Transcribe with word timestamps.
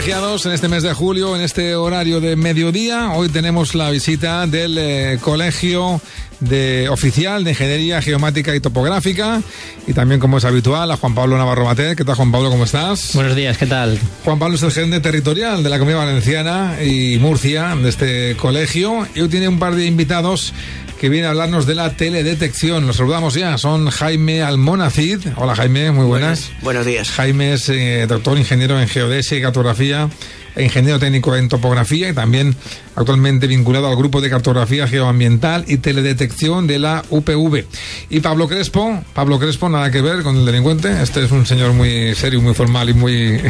Colegiados, 0.00 0.46
en 0.46 0.52
este 0.52 0.68
mes 0.68 0.82
de 0.82 0.94
julio, 0.94 1.36
en 1.36 1.42
este 1.42 1.74
horario 1.74 2.20
de 2.20 2.34
mediodía, 2.34 3.12
hoy 3.12 3.28
tenemos 3.28 3.74
la 3.74 3.90
visita 3.90 4.46
del 4.46 4.78
eh, 4.78 5.18
Colegio 5.20 6.00
de 6.40 6.88
Oficial 6.88 7.44
de 7.44 7.50
Ingeniería 7.50 8.00
Geomática 8.00 8.56
y 8.56 8.60
Topográfica 8.60 9.42
y 9.86 9.92
también, 9.92 10.18
como 10.18 10.38
es 10.38 10.46
habitual, 10.46 10.90
a 10.90 10.96
Juan 10.96 11.14
Pablo 11.14 11.36
Navarro 11.36 11.66
Maté. 11.66 11.96
¿Qué 11.96 12.04
tal, 12.06 12.14
Juan 12.14 12.32
Pablo? 12.32 12.48
¿Cómo 12.48 12.64
estás? 12.64 13.10
Buenos 13.12 13.36
días, 13.36 13.58
¿qué 13.58 13.66
tal? 13.66 13.98
Juan 14.24 14.38
Pablo 14.38 14.56
es 14.56 14.62
el 14.62 14.72
gerente 14.72 15.00
territorial 15.00 15.62
de 15.62 15.68
la 15.68 15.78
Comunidad 15.78 16.06
Valenciana 16.06 16.82
y 16.82 17.18
Murcia 17.18 17.76
de 17.76 17.88
este 17.90 18.36
colegio 18.36 19.06
y 19.14 19.20
hoy 19.20 19.28
tiene 19.28 19.48
un 19.48 19.58
par 19.58 19.74
de 19.74 19.84
invitados 19.84 20.54
que 21.00 21.08
viene 21.08 21.26
a 21.26 21.30
hablarnos 21.30 21.64
de 21.64 21.74
la 21.74 21.96
teledetección. 21.96 22.86
Los 22.86 22.96
saludamos 22.96 23.32
ya, 23.32 23.56
son 23.56 23.88
Jaime 23.88 24.42
Almonacid. 24.42 25.28
Hola 25.36 25.56
Jaime, 25.56 25.92
muy 25.92 26.04
buenas. 26.04 26.52
Buenos, 26.60 26.84
días. 26.84 27.08
Jaime 27.12 27.54
es 27.54 27.70
eh, 27.70 28.04
doctor 28.06 28.36
ingeniero 28.36 28.78
en 28.78 28.86
geodesia 28.86 29.38
y 29.38 29.40
cartografía 29.40 30.10
ingeniero 30.56 30.98
técnico 30.98 31.36
en 31.36 31.48
topografía 31.48 32.08
y 32.08 32.12
también 32.12 32.54
actualmente 32.96 33.46
vinculado 33.46 33.88
al 33.88 33.96
grupo 33.96 34.20
de 34.20 34.28
cartografía 34.28 34.86
geoambiental 34.86 35.64
y 35.68 35.78
teledetección 35.78 36.66
de 36.66 36.78
la 36.78 37.04
UPV. 37.08 37.64
Y 38.10 38.20
Pablo 38.20 38.48
Crespo, 38.48 39.02
Pablo 39.14 39.38
Crespo, 39.38 39.68
nada 39.68 39.90
que 39.90 40.02
ver 40.02 40.22
con 40.22 40.36
el 40.36 40.44
delincuente, 40.44 41.00
este 41.02 41.24
es 41.24 41.30
un 41.30 41.46
señor 41.46 41.72
muy 41.72 42.14
serio, 42.14 42.40
muy 42.40 42.54
formal 42.54 42.90
y 42.90 42.94
muy, 42.94 43.40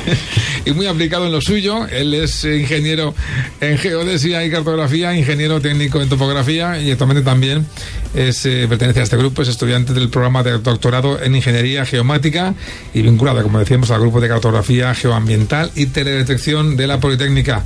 y 0.64 0.70
muy 0.72 0.86
aplicado 0.86 1.26
en 1.26 1.32
lo 1.32 1.40
suyo. 1.40 1.86
Él 1.88 2.14
es 2.14 2.44
ingeniero 2.44 3.14
en 3.60 3.78
geodesia 3.78 4.44
y 4.44 4.50
cartografía, 4.50 5.16
ingeniero 5.16 5.60
técnico 5.60 6.00
en 6.00 6.08
topografía 6.08 6.80
y 6.80 6.90
actualmente 6.90 7.22
también 7.22 7.66
es, 8.14 8.44
eh, 8.46 8.66
pertenece 8.68 9.00
a 9.00 9.02
este 9.04 9.16
grupo, 9.16 9.42
es 9.42 9.48
estudiante 9.48 9.94
del 9.94 10.10
programa 10.10 10.42
de 10.42 10.58
doctorado 10.58 11.20
en 11.20 11.34
ingeniería 11.34 11.86
geomática 11.86 12.54
y 12.92 13.02
vinculado, 13.02 13.42
como 13.42 13.58
decíamos, 13.58 13.90
al 13.90 14.00
grupo 14.00 14.20
de 14.20 14.28
cartografía 14.28 14.94
geoambiental 14.94 15.70
y 15.74 15.86
teledetección 15.86 16.41
de 16.42 16.86
la 16.88 16.98
Politécnica. 16.98 17.64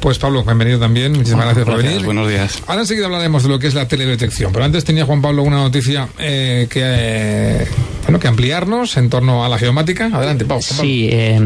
Pues 0.00 0.18
Pablo, 0.18 0.44
bienvenido 0.44 0.78
también. 0.78 1.12
Muchísimas 1.12 1.44
gracias, 1.44 1.66
por 1.66 1.76
venir. 1.82 2.02
Buenos 2.04 2.26
días. 2.26 2.62
Ahora 2.66 2.80
enseguida 2.80 3.04
hablaremos 3.04 3.42
de 3.42 3.50
lo 3.50 3.58
que 3.58 3.66
es 3.66 3.74
la 3.74 3.86
teledetección, 3.86 4.50
pero 4.50 4.64
antes 4.64 4.82
tenía 4.82 5.04
Juan 5.04 5.20
Pablo 5.20 5.42
una 5.42 5.58
noticia 5.58 6.08
eh, 6.18 6.66
que, 6.70 6.80
eh, 6.82 7.66
bueno, 8.04 8.18
que 8.18 8.26
ampliarnos 8.26 8.96
en 8.96 9.10
torno 9.10 9.44
a 9.44 9.50
la 9.50 9.58
geomática. 9.58 10.10
Adelante, 10.10 10.46
Pablo. 10.46 10.62
Sí, 10.62 11.10
eh, 11.12 11.38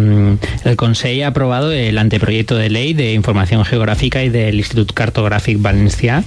el 0.64 0.76
Consejo 0.76 1.24
ha 1.24 1.28
aprobado 1.28 1.72
el 1.72 1.98
anteproyecto 1.98 2.54
de 2.54 2.70
ley 2.70 2.94
de 2.94 3.12
información 3.12 3.64
geográfica 3.64 4.22
y 4.22 4.28
del 4.28 4.54
Instituto 4.56 4.94
Cartográfic 4.94 5.60
Valencià. 5.60 6.22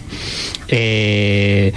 Eh, 0.67 1.71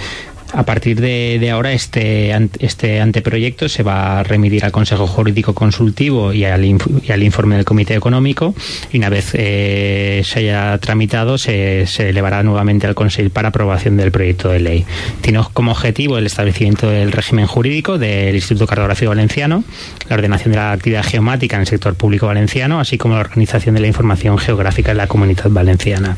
a 0.53 0.63
partir 0.63 1.01
de, 1.01 1.49
ahora, 1.51 1.73
este, 1.73 2.33
este 2.59 3.01
anteproyecto 3.01 3.67
se 3.67 3.83
va 3.83 4.19
a 4.19 4.23
remitir 4.23 4.63
al 4.65 4.71
Consejo 4.71 5.07
Jurídico 5.07 5.53
Consultivo 5.53 6.33
y 6.33 6.45
al, 6.45 6.63
informe 6.65 7.55
del 7.55 7.65
Comité 7.65 7.95
Económico 7.95 8.53
y 8.91 8.97
una 8.97 9.09
vez 9.09 9.31
eh, 9.33 10.21
se 10.23 10.39
haya 10.39 10.77
tramitado 10.77 11.37
se, 11.37 11.87
se, 11.87 12.09
elevará 12.09 12.43
nuevamente 12.43 12.87
al 12.87 12.95
Consejo 12.95 13.29
para 13.29 13.49
aprobación 13.49 13.97
del 13.97 14.11
proyecto 14.11 14.49
de 14.49 14.59
ley. 14.59 14.85
Tiene 15.21 15.39
como 15.53 15.71
objetivo 15.71 16.17
el 16.17 16.25
establecimiento 16.25 16.89
del 16.89 17.11
régimen 17.11 17.47
jurídico 17.47 17.97
del 17.97 18.35
Instituto 18.35 18.67
Cartográfico 18.67 19.09
Valenciano, 19.09 19.63
la 20.09 20.15
ordenación 20.15 20.51
de 20.51 20.57
la 20.57 20.71
actividad 20.71 21.03
geomática 21.03 21.55
en 21.55 21.61
el 21.61 21.67
sector 21.67 21.95
público 21.95 22.27
valenciano, 22.27 22.79
así 22.79 22.97
como 22.97 23.15
la 23.15 23.21
organización 23.21 23.75
de 23.75 23.81
la 23.81 23.87
información 23.87 24.37
geográfica 24.37 24.91
en 24.91 24.97
la 24.97 25.07
comunidad 25.07 25.49
valenciana. 25.49 26.17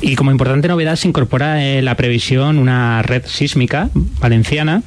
Y 0.00 0.16
como 0.16 0.30
importante 0.30 0.68
novedad 0.68 0.96
se 0.96 1.08
incorpora 1.08 1.64
eh, 1.64 1.82
la 1.82 1.96
previsión 1.96 2.58
una 2.58 3.02
red 3.02 3.24
sísmica 3.36 3.90
valenciana 4.20 4.82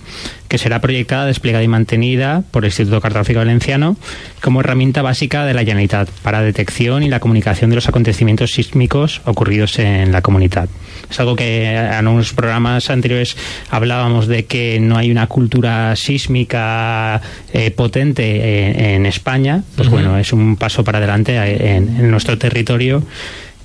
que 0.50 0.58
será 0.58 0.82
proyectada, 0.82 1.28
desplegada 1.28 1.64
y 1.64 1.68
mantenida 1.68 2.44
por 2.52 2.66
el 2.66 2.70
Instituto 2.70 3.00
Cartográfico 3.00 3.40
Valenciano 3.40 3.96
como 4.42 4.62
herramienta 4.62 5.04
básica 5.04 5.46
de 5.46 5.54
la 5.54 5.62
Generalitat 5.62 6.10
para 6.24 6.42
detección 6.42 7.04
y 7.04 7.10
la 7.10 7.20
comunicación 7.20 7.70
de 7.70 7.76
los 7.76 7.88
acontecimientos 7.88 8.52
sísmicos 8.52 9.22
ocurridos 9.26 9.78
en 9.78 10.12
la 10.12 10.22
comunidad. 10.22 10.68
Es 11.10 11.20
algo 11.20 11.36
que 11.36 11.76
en 11.76 12.08
unos 12.08 12.34
programas 12.34 12.90
anteriores 12.90 13.38
hablábamos 13.70 14.28
de 14.28 14.46
que 14.46 14.80
no 14.80 14.98
hay 14.98 15.12
una 15.12 15.28
cultura 15.28 15.96
sísmica 15.96 17.22
eh, 17.54 17.72
potente 17.72 18.96
en, 18.96 19.06
España. 19.06 19.64
Pues 19.76 19.90
bueno, 19.90 20.18
es 20.18 20.34
un 20.34 20.56
paso 20.56 20.84
para 20.84 20.98
adelante 20.98 21.36
en, 21.76 22.10
nuestro 22.10 22.38
territorio. 22.38 23.04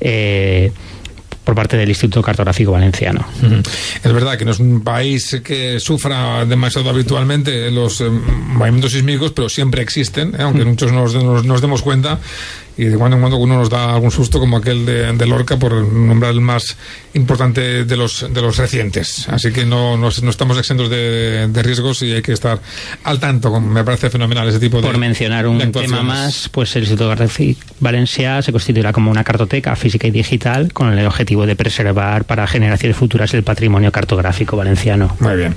Eh, 0.01 0.73
por 1.45 1.55
parte 1.55 1.77
del 1.77 1.89
Instituto 1.89 2.23
Cartográfico 2.23 2.73
Valenciano. 2.73 3.27
Es 4.03 4.13
verdad 4.13 4.39
que 4.39 4.45
no 4.45 4.53
es 4.53 4.59
un 4.59 4.83
país 4.83 5.41
que 5.45 5.79
sufra 5.79 6.45
demasiado 6.47 6.89
habitualmente 6.89 7.71
los 7.71 8.01
eh, 8.01 8.09
movimientos 8.09 8.93
sísmicos, 8.93 9.33
pero 9.33 9.49
siempre 9.49 9.83
existen, 9.83 10.35
¿eh? 10.35 10.43
aunque 10.43 10.65
muchos 10.65 10.91
no 10.91 11.07
nos, 11.43 11.61
demos 11.61 11.83
cuenta 11.83 12.19
y 12.77 12.85
de 12.85 12.97
cuando 12.97 13.17
en 13.17 13.21
cuando 13.21 13.37
uno 13.39 13.57
nos 13.57 13.71
da 13.71 13.95
algún 13.95 14.11
susto 14.11 14.41
como 14.41 14.57
aquel 14.57 14.85
de, 14.85 15.27
Lorca 15.27 15.59
por 15.59 15.73
nombrar 15.73 16.33
el 16.33 16.41
más 16.41 16.77
importante 17.15 17.85
de 17.85 17.97
los 17.97 18.27
de 18.33 18.43
los 18.43 18.57
recientes. 18.57 19.29
Así 19.29 19.53
que 19.53 19.65
no, 19.65 19.97
no, 19.97 20.09
estamos 20.09 20.59
exentos 20.59 20.91
de, 20.91 21.49
riesgos 21.55 22.03
y 22.03 22.13
hay 22.13 22.23
que 22.23 22.33
estar 22.33 22.61
al 23.05 23.19
tanto 23.19 23.59
me 23.61 23.85
parece 23.85 24.11
fenomenal 24.11 24.49
ese 24.49 24.59
tipo 24.59 24.83
de 24.83 24.87
por 24.87 24.99
mencionar 24.99 25.47
un 25.47 25.73
tema 25.73 26.03
más 26.03 26.51
pues 26.51 26.77
el 26.77 26.83
Instituto 26.83 27.09
García 27.09 27.55
Valencia 27.81 28.43
se 28.43 28.53
constituirá 28.53 28.93
como 28.93 29.11
una 29.11 29.25
cartoteca 29.25 29.75
física 29.77 30.07
y 30.07 30.11
digital 30.11 30.73
con 30.73 30.93
el 30.93 31.07
objetivo 31.07 31.47
de 31.47 31.57
preservar 31.57 32.25
para 32.25 32.47
generaciones 32.47 32.97
futuras 32.97 33.33
el 33.33 33.45
patrimonio 33.45 33.93
cartográfico 33.93 34.57
valenciano. 34.57 35.17
Muy 35.21 35.37
bien. 35.37 35.55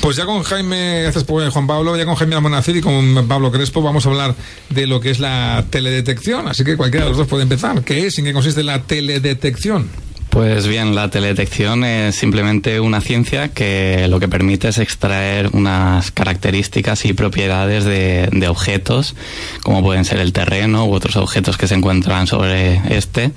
Pues 0.00 0.16
ya 0.16 0.24
con 0.24 0.42
Jaime 0.42 1.02
gracias 1.02 1.24
por 1.24 1.46
Juan 1.50 1.66
Pablo 1.66 1.96
ya 1.96 2.06
con 2.06 2.14
Jaime 2.14 2.36
Almonacid 2.36 2.76
y 2.76 2.80
con 2.80 3.26
Pablo 3.28 3.52
Crespo 3.52 3.82
vamos 3.82 4.06
a 4.06 4.08
hablar 4.08 4.34
de 4.70 4.86
lo 4.86 5.00
que 5.00 5.10
es 5.10 5.20
la 5.20 5.64
teledetección 5.68 6.48
Así 6.52 6.64
que 6.64 6.76
cualquiera 6.76 7.06
de 7.06 7.12
los 7.12 7.16
dos 7.16 7.28
puede 7.28 7.44
empezar. 7.44 7.82
¿Qué 7.82 8.06
es? 8.06 8.18
¿En 8.18 8.26
qué 8.26 8.34
consiste 8.34 8.62
la 8.62 8.82
teledetección? 8.82 9.88
Pues 10.28 10.66
bien, 10.66 10.94
la 10.94 11.08
teledetección 11.08 11.82
es 11.82 12.14
simplemente 12.14 12.78
una 12.78 13.00
ciencia 13.00 13.48
que 13.48 14.06
lo 14.08 14.20
que 14.20 14.28
permite 14.28 14.68
es 14.68 14.76
extraer 14.76 15.48
unas 15.54 16.10
características 16.10 17.06
y 17.06 17.14
propiedades 17.14 17.84
de, 17.84 18.48
objetos, 18.48 19.14
como 19.62 19.82
pueden 19.82 20.04
ser 20.04 20.20
el 20.20 20.34
terreno 20.34 20.84
u 20.84 20.92
otros 20.92 21.16
objetos 21.16 21.56
que 21.56 21.66
se 21.66 21.74
encuentran 21.74 22.26
sobre 22.26 22.82
este, 22.94 23.32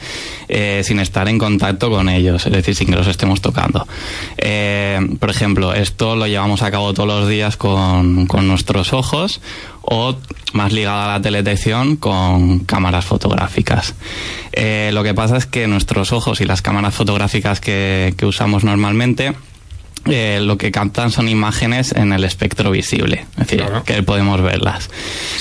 eh, 0.50 0.82
sin 0.84 1.00
estar 1.00 1.30
en 1.30 1.38
contacto 1.38 1.90
con 1.90 2.09
ellos, 2.09 2.46
es 2.46 2.52
decir, 2.52 2.76
sin 2.76 2.88
que 2.88 2.96
los 2.96 3.08
estemos 3.08 3.40
tocando. 3.40 3.88
Eh, 4.38 5.00
por 5.20 5.30
ejemplo, 5.30 5.74
esto 5.74 6.18
lo 6.18 6.28
llevamos 6.28 6.64
a 6.64 6.72
cabo 6.72 6.94
todos 6.94 7.08
los 7.08 7.30
días 7.30 7.56
con, 7.56 8.26
con 8.26 8.46
nuestros 8.47 8.92
ojos 8.92 9.40
o 9.85 10.16
más 10.53 10.73
ligada 10.73 11.06
a 11.06 11.18
la 11.18 11.22
teledetección 11.22 11.96
con 11.96 12.59
cámaras 12.59 13.06
fotográficas. 13.06 13.94
Eh, 14.51 14.91
lo 14.94 15.03
que 15.03 15.13
pasa 15.13 15.38
es 15.38 15.46
que 15.46 15.68
nuestros 15.68 16.12
ojos 16.12 16.41
y 16.41 16.46
las 16.46 16.62
cámaras 16.62 16.96
fotográficas 16.96 17.59
que, 17.59 18.13
que 18.18 18.25
usamos 18.25 18.63
normalmente 18.63 19.35
eh, 20.07 20.40
lo 20.41 20.57
que 20.57 20.72
captan 20.72 21.09
son 21.09 21.28
imágenes 21.28 21.91
en 21.91 22.13
el 22.13 22.23
espectro 22.23 22.69
visible, 22.69 23.25
es 23.40 23.47
decir, 23.47 23.66
que 23.85 24.03
podemos 24.03 24.40
verlas. 24.41 24.90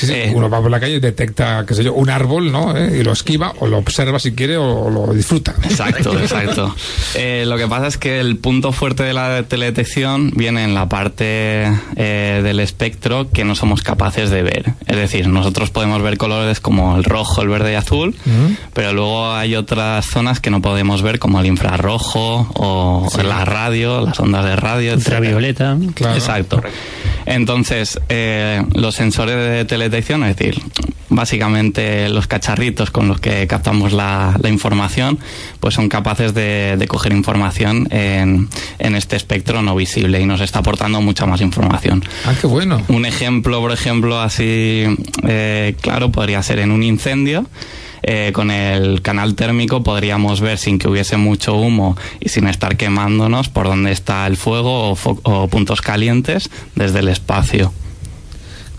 Eh, 0.08 0.32
uno 0.34 0.48
va 0.48 0.62
por 0.62 0.70
la 0.70 0.80
calle 0.80 0.96
y 0.96 1.00
detecta, 1.00 1.64
qué 1.66 1.74
sé 1.74 1.84
yo, 1.84 1.92
un 1.92 2.08
árbol, 2.08 2.50
¿no? 2.50 2.74
Eh, 2.76 3.00
y 3.00 3.04
lo 3.04 3.12
esquiva 3.12 3.52
o 3.58 3.66
lo 3.66 3.76
observa 3.76 4.18
si 4.18 4.32
quiere 4.32 4.56
o, 4.56 4.88
lo 4.88 5.12
disfruta. 5.12 5.54
Exacto, 5.64 6.18
exacto. 6.18 6.74
lo 7.14 7.56
que 7.58 7.68
pasa 7.68 7.88
es 7.88 7.98
que 7.98 8.20
el 8.20 8.38
punto 8.38 8.72
fuerte 8.72 9.02
de 9.02 9.12
la 9.12 9.42
teledetección 9.42 10.30
viene 10.34 10.64
en 10.64 10.74
la 10.74 10.88
parte 10.88 11.70
del 11.94 12.60
espectro 12.60 13.30
que 13.30 13.44
no 13.44 13.54
somos 13.54 13.82
capaces 13.82 14.30
de 14.30 14.42
ver. 14.42 14.72
Es 14.86 14.96
decir, 14.96 15.28
nosotros 15.28 15.70
podemos 15.70 16.00
ver 16.02 16.16
colores 16.16 16.60
como 16.60 16.96
el 16.96 17.04
rojo, 17.04 17.42
el 17.42 17.48
verde 17.48 17.72
y 17.72 17.74
azul, 17.74 18.14
pero 18.72 18.92
luego 18.92 19.32
hay 19.32 19.56
otras 19.56 20.06
zonas 20.06 20.40
que 20.40 20.50
no 20.50 20.62
podemos 20.62 21.02
ver 21.02 21.18
como 21.18 21.40
el 21.40 21.46
infrarrojo 21.46 22.48
o 22.54 23.08
la 23.22 23.44
radio, 23.44 24.00
las 24.00 24.18
ondas 24.20 24.44
de 24.44 24.53
radio. 24.56 24.94
Ultravioleta. 24.94 25.76
Exacto. 26.14 26.62
Entonces, 27.26 27.98
eh, 28.08 28.62
los 28.74 28.94
sensores 28.94 29.36
de 29.36 29.64
teledetección, 29.64 30.24
es 30.24 30.36
decir, 30.36 30.60
básicamente 31.14 32.08
los 32.08 32.26
cacharritos 32.26 32.90
con 32.90 33.08
los 33.08 33.20
que 33.20 33.46
captamos 33.46 33.92
la, 33.92 34.38
información, 34.48 35.18
pues 35.60 35.74
son 35.74 35.88
capaces 35.88 36.34
de, 36.34 36.84
coger 36.88 37.12
información 37.12 37.88
en, 37.90 38.48
en, 38.78 38.94
este 38.94 39.16
espectro 39.16 39.62
no 39.62 39.74
visible 39.74 40.20
y 40.20 40.26
nos 40.26 40.40
está 40.40 40.60
aportando 40.60 41.00
mucha 41.00 41.26
más 41.26 41.40
información. 41.40 42.04
Ah, 42.24 42.34
qué 42.40 42.46
bueno. 42.46 42.82
Un 42.88 43.06
ejemplo, 43.06 43.60
por 43.60 43.72
ejemplo, 43.72 44.20
así 44.20 44.84
eh, 45.26 45.74
claro, 45.80 46.12
podría 46.12 46.42
ser 46.42 46.58
en 46.58 46.70
un 46.70 46.82
incendio. 46.82 47.46
Eh, 48.06 48.32
con 48.34 48.50
el 48.50 49.00
canal 49.00 49.34
térmico 49.34 49.82
podríamos 49.82 50.42
ver 50.42 50.58
sin 50.58 50.78
que 50.78 50.88
hubiese 50.88 51.16
mucho 51.16 51.54
humo 51.54 51.96
y 52.20 52.28
sin 52.28 52.46
estar 52.48 52.76
quemándonos 52.76 53.48
por 53.48 53.66
dónde 53.66 53.92
está 53.92 54.26
el 54.26 54.36
fuego 54.36 54.94
o 55.22 55.48
puntos 55.48 55.80
calientes 55.80 56.50
desde 56.74 56.98
el 56.98 57.08
espacio. 57.08 57.72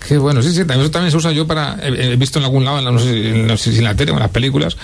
Qué 0.07 0.17
bueno, 0.17 0.41
sí, 0.41 0.49
sí, 0.49 0.59
también, 0.59 0.81
eso 0.81 0.91
también 0.91 1.11
se 1.11 1.17
usa 1.17 1.31
yo 1.31 1.47
para, 1.47 1.77
he, 1.81 2.15
visto 2.15 2.39
en 2.39 2.45
algún 2.45 2.63
lado, 2.63 2.79
no 2.91 2.99
sé, 2.99 3.57
si 3.57 3.77
en 3.77 3.83
la 3.83 3.95
tele 3.95 4.11
o 4.11 4.15
en 4.15 4.19
las 4.19 4.29
películas, 4.29 4.77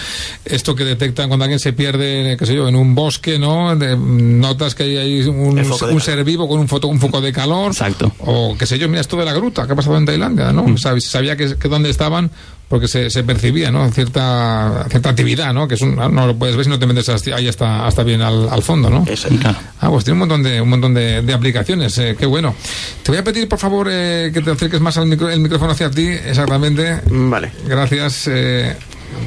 esto 0.45 0.75
que 0.75 0.83
detectan 0.83 1.27
cuando 1.27 1.45
alguien 1.45 1.59
se 1.59 1.73
pierde, 1.73 2.35
qué 2.38 2.45
sé 2.45 2.56
yo, 2.56 2.68
en 2.68 2.75
un 2.75 2.95
bosque, 2.95 3.38
¿no? 3.38 3.75
notas 3.75 4.75
que 4.75 4.83
hay 4.83 4.97
ahí 4.97 5.21
un, 5.23 5.59
un 5.59 6.01
ser 6.01 6.23
vivo 6.23 6.47
con 6.47 6.59
un, 6.59 6.68
foto, 6.68 6.88
un 6.88 7.00
foco 7.00 7.21
de 7.21 7.31
calor. 7.31 7.71
Exacto. 7.71 8.12
O 8.19 8.56
qué 8.57 8.65
sé 8.65 8.79
yo, 8.79 8.88
mira 8.88 9.01
esto 9.01 9.18
de 9.18 9.25
la 9.25 9.33
gruta 9.33 9.68
que 9.68 9.73
ha 9.73 9.75
pasado 9.75 9.97
en 9.97 10.06
Tailandia, 10.06 10.51
¿no? 10.51 10.63
Mm. 10.63 10.77
Sabía 10.77 11.35
que, 11.38 11.56
que 11.56 11.68
dónde 11.68 11.89
estaban 11.89 12.31
porque 12.71 12.88
se, 12.88 13.12
se, 13.12 13.23
percibía 13.23 13.69
¿no? 13.69 13.91
cierta 13.91 14.88
cierta 14.89 15.09
actividad 15.09 15.53
no 15.53 15.68
que 15.68 15.75
es 15.75 15.81
un, 15.81 15.95
no 15.95 16.25
lo 16.25 16.35
puedes 16.35 16.56
ver 16.56 16.65
si 16.65 16.71
no 16.71 16.79
te 16.79 16.88
metes 16.88 17.07
ahí 17.27 17.47
hasta 17.47 17.85
hasta 17.85 18.01
bien 18.03 18.21
al, 18.21 18.50
al 18.50 18.63
fondo 18.63 18.89
no 18.89 19.06
Exacto. 19.07 19.50
ah 19.79 19.89
pues 19.89 20.06
tiene 20.06 20.13
un 20.13 20.19
montón 20.19 20.41
de 20.41 20.59
un 20.59 20.69
montón 20.69 20.94
de, 20.94 21.21
de 21.21 21.33
aplicaciones 21.33 21.97
eh, 21.97 22.15
qué 22.18 22.25
bueno. 22.25 22.56
Te 23.03 23.12
voy 23.12 23.19
a 23.19 23.23
pedir 23.23 23.47
por 23.47 23.59
favor 23.59 23.88
eh, 23.91 24.31
que 24.33 24.41
te 24.41 24.51
acerques 24.51 24.79
más 24.79 24.97
al 24.97 25.07
micro, 25.07 25.29
el 25.29 25.39
micrófono 25.39 25.71
hacia 25.71 25.91
ti 25.91 26.07
exactamente. 26.07 27.01
Vale. 27.09 27.51
Gracias 27.68 28.27
eh, 28.27 28.75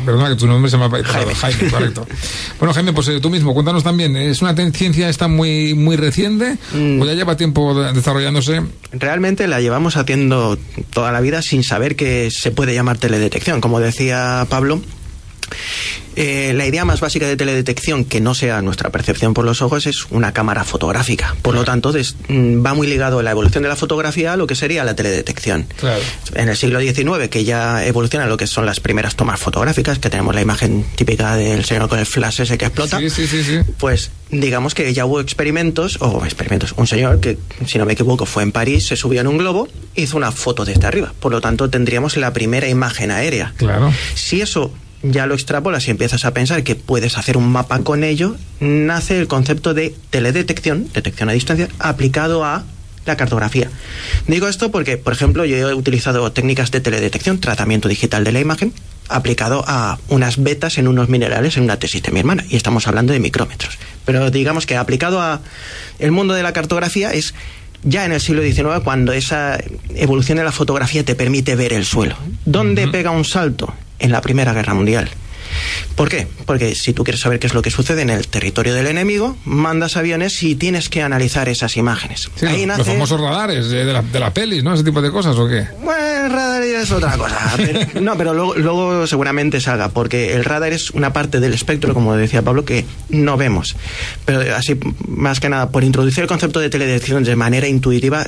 Perdona 0.05 0.29
que 0.31 0.37
tu 0.37 0.47
nombre 0.47 0.71
se 0.71 0.77
me 0.77 0.85
ha 0.85 0.91
Jaime. 0.91 1.35
Jaime, 1.35 1.71
correcto. 1.71 2.07
bueno, 2.59 2.75
Jaime, 2.75 2.93
pues 2.93 3.09
eh, 3.09 3.21
tú 3.21 3.31
mismo, 3.31 3.55
cuéntanos 3.55 3.83
también, 3.83 4.17
¿es 4.17 4.43
una 4.43 4.55
ciencia 4.73 5.09
esta 5.09 5.29
muy, 5.29 5.75
muy 5.75 5.97
reciente 5.97 6.57
mm. 6.73 7.01
o 7.01 7.07
ya 7.07 7.15
lleva 7.15 7.37
tiempo 7.37 7.75
desarrollándose? 7.93 8.63
Realmente 8.93 9.47
la 9.49 9.61
llevamos 9.61 9.97
haciendo 9.97 10.59
toda 10.93 11.13
la 11.13 11.21
vida 11.21 11.43
sin 11.43 11.63
saber 11.63 11.97
que 11.97 12.31
se 12.31 12.51
puede 12.51 12.75
llamar 12.75 12.99
teledetección. 12.99 13.61
Como 13.61 13.81
decía 13.81 14.47
Pablo, 14.49 14.81
eh, 16.17 16.53
la 16.55 16.67
idea 16.67 16.85
más 16.85 17.01
básica 17.01 17.27
de 17.27 17.37
teledetección, 17.37 18.05
que 18.05 18.21
no 18.21 18.35
sea 18.35 18.63
nuestra 18.63 18.91
percepción 18.91 19.35
por 19.35 19.45
los 19.45 19.63
ojos, 19.63 19.87
es 19.87 20.07
una 20.11 20.33
cámara 20.33 20.65
fotográfica. 20.65 21.35
Por 21.43 21.55
lo 21.55 21.65
tanto, 21.65 21.93
mm, 21.93 22.65
va 22.65 22.75
muy 22.75 22.87
ligado 22.87 23.23
la 23.23 23.33
evolución 23.33 23.63
de 23.63 23.69
la 23.69 23.77
fotografía 23.77 24.33
a 24.33 24.37
lo 24.37 24.47
que 24.47 24.55
sería 24.55 24.85
la 24.85 24.95
teledetección. 24.95 25.67
En 26.35 26.49
el 26.49 26.57
siglo 26.57 26.81
XIX, 26.81 27.29
que 27.29 27.45
ya 27.45 27.85
evoluciona 27.85 28.27
lo 28.27 28.37
que 28.37 28.47
son 28.47 28.67
las 28.67 28.81
primeras 28.81 29.17
tomas 29.17 29.41
fotográficas, 29.41 29.99
que 29.99 30.11
tenemos 30.11 30.35
la 30.35 30.43
imagen 30.43 30.85
típica 30.95 31.35
del 31.37 31.65
señor 31.65 31.89
con 31.89 31.99
el 31.99 32.07
flash 32.07 32.43
ese 32.43 32.59
que 32.59 32.67
explota, 32.67 33.01
pues 33.79 34.11
digamos 34.31 34.75
que 34.75 34.93
ya 34.93 35.07
hubo 35.07 35.21
experimentos, 35.21 35.99
o 36.01 36.25
experimentos, 36.25 36.75
un 36.77 36.87
señor 36.87 37.21
que, 37.21 37.39
si 37.67 37.79
no 37.79 37.87
me 37.87 37.93
equivoco, 37.93 38.27
fue 38.27 38.43
en 38.43 38.53
París, 38.53 38.87
se 38.87 38.97
subió 38.97 39.21
en 39.21 39.27
un 39.27 39.39
globo, 39.39 39.69
hizo 39.95 40.17
una 40.17 40.33
foto 40.33 40.65
desde 40.65 40.87
arriba. 40.87 41.13
Por 41.21 41.33
lo 41.33 41.41
tanto, 41.41 41.71
tendríamos 41.71 42.17
la 42.17 42.33
primera 42.33 42.69
imagen 42.69 43.11
aérea. 43.11 43.53
Claro. 43.57 43.93
Si 44.15 44.41
eso 44.41 44.73
ya 45.05 45.27
lo 45.27 45.35
extrapolas 45.35 45.87
y 45.87 45.91
empiezas 45.91 46.25
a 46.25 46.33
pensar 46.33 46.65
que 46.65 46.75
puedes 46.75 47.19
hacer 47.19 47.37
un 47.37 47.47
mapa 47.51 47.79
con 47.81 48.05
ello, 48.05 48.37
nace 48.61 49.19
el 49.19 49.29
concepto 49.29 49.75
de 49.75 49.95
teledetección, 50.11 50.89
detección 50.93 51.29
a 51.29 51.33
distancia, 51.33 51.69
aplicado 51.79 52.45
a 52.45 52.65
la 53.05 53.17
cartografía. 53.17 53.71
Digo 54.27 54.49
esto 54.49 54.71
porque, 54.71 54.97
por 54.97 55.13
ejemplo, 55.13 55.45
yo 55.45 55.57
he 55.57 55.75
utilizado 55.75 56.33
técnicas 56.33 56.71
de 56.71 56.81
teledetección, 56.81 57.39
tratamiento 57.39 57.89
digital 57.89 58.25
de 58.25 58.33
la 58.33 58.41
imagen, 58.41 58.73
aplicado 59.09 59.63
a 59.67 59.99
unas 60.09 60.43
betas 60.43 60.79
en 60.79 60.89
unos 60.89 61.11
minerales 61.11 61.59
en 61.59 61.65
una 61.65 61.79
tesis 61.79 62.03
de 62.03 62.11
mi 62.11 62.21
hermana, 62.21 62.45
y 62.49 62.57
estamos 62.57 62.89
hablando 62.89 63.13
de 63.13 63.21
micrómetros. 63.21 63.79
Pero 64.07 64.31
digamos 64.31 64.65
que 64.65 64.77
aplicado 64.77 65.21
a 65.21 65.43
el 65.99 66.13
mundo 66.13 66.33
de 66.33 66.43
la 66.43 66.55
cartografía 66.55 67.13
es 67.13 67.35
ya 67.83 68.07
en 68.07 68.13
el 68.13 68.21
siglo 68.23 68.43
XIX 68.43 68.83
cuando 68.83 69.13
esa 69.13 69.59
evolución 69.95 70.39
de 70.39 70.45
la 70.45 70.53
fotografía 70.53 71.05
te 71.05 71.15
permite 71.15 71.55
ver 71.57 71.75
el 71.75 71.85
suelo. 71.85 72.17
¿Dónde 72.47 72.89
pega 72.89 73.11
un 73.11 73.27
salto? 73.27 73.75
En 74.05 74.13
la 74.13 74.21
Primera 74.21 74.53
Guerra 74.53 74.75
Mundial. 74.75 75.11
¿Por 75.95 76.09
qué? 76.09 76.27
Porque 76.47 76.75
si 76.75 76.93
tú 76.93 77.05
quieres 77.05 77.21
saber 77.21 77.39
qué 77.39 77.47
es 77.47 77.55
lo 77.55 77.63
que 77.63 77.71
sucede 77.71 78.03
en 78.03 78.11
el 78.11 78.27
territorio 78.29 78.75
del 78.75 78.87
enemigo, 78.87 79.37
mandas 79.45 79.97
aviones 79.97 80.43
y 80.43 80.57
tienes 80.57 80.89
que 80.89 81.03
analizar 81.03 81.49
esas 81.49 81.77
imágenes. 81.77 82.31
Ahí 82.47 82.67
los 82.67 82.87
famosos 82.87 83.21
radares 83.21 83.69
de, 83.71 83.85
la, 83.85 84.03
de 84.03 84.31
pelis, 84.33 84.63
¿no? 84.63 84.75
Ese 84.75 84.85
tipo 84.85 85.01
de 85.01 85.11
cosas, 85.11 85.37
¿o 85.37 85.49
qué? 85.49 85.67
Bueno, 85.83 86.27
el 86.27 86.33
radar 86.33 86.63
es 86.63 86.91
otra 86.91 87.17
cosa. 87.17 87.39
no, 88.01 88.17
pero 88.19 88.35
luego, 88.35 88.55
luego, 88.57 89.07
seguramente 89.07 89.61
salga, 89.61 89.89
porque 89.89 90.35
el 90.35 90.45
radar 90.45 90.73
es 90.73 90.91
una 90.91 91.13
parte 91.13 91.41
del 91.41 91.55
espectro, 91.55 91.95
como 91.95 92.15
decía 92.17 92.43
Pablo, 92.43 92.65
que 92.65 92.85
no 93.09 93.37
vemos. 93.37 93.77
Pero 94.25 94.57
así, 94.57 94.79
más 95.07 95.41
que 95.41 95.49
nada, 95.49 95.71
por 95.71 95.85
introducir 95.85 96.23
el 96.23 96.29
concepto 96.29 96.61
de 96.61 96.69
teledetección 96.69 97.25
de 97.25 97.37
manera 97.37 97.69
intuitiva, 97.69 98.27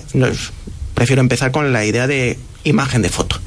prefiero 0.94 1.20
empezar 1.20 1.50
con 1.50 1.72
la 1.72 1.84
idea 1.84 2.06
de 2.06 2.38
imagen 2.64 3.02
de 3.02 3.08
foto. 3.08 3.40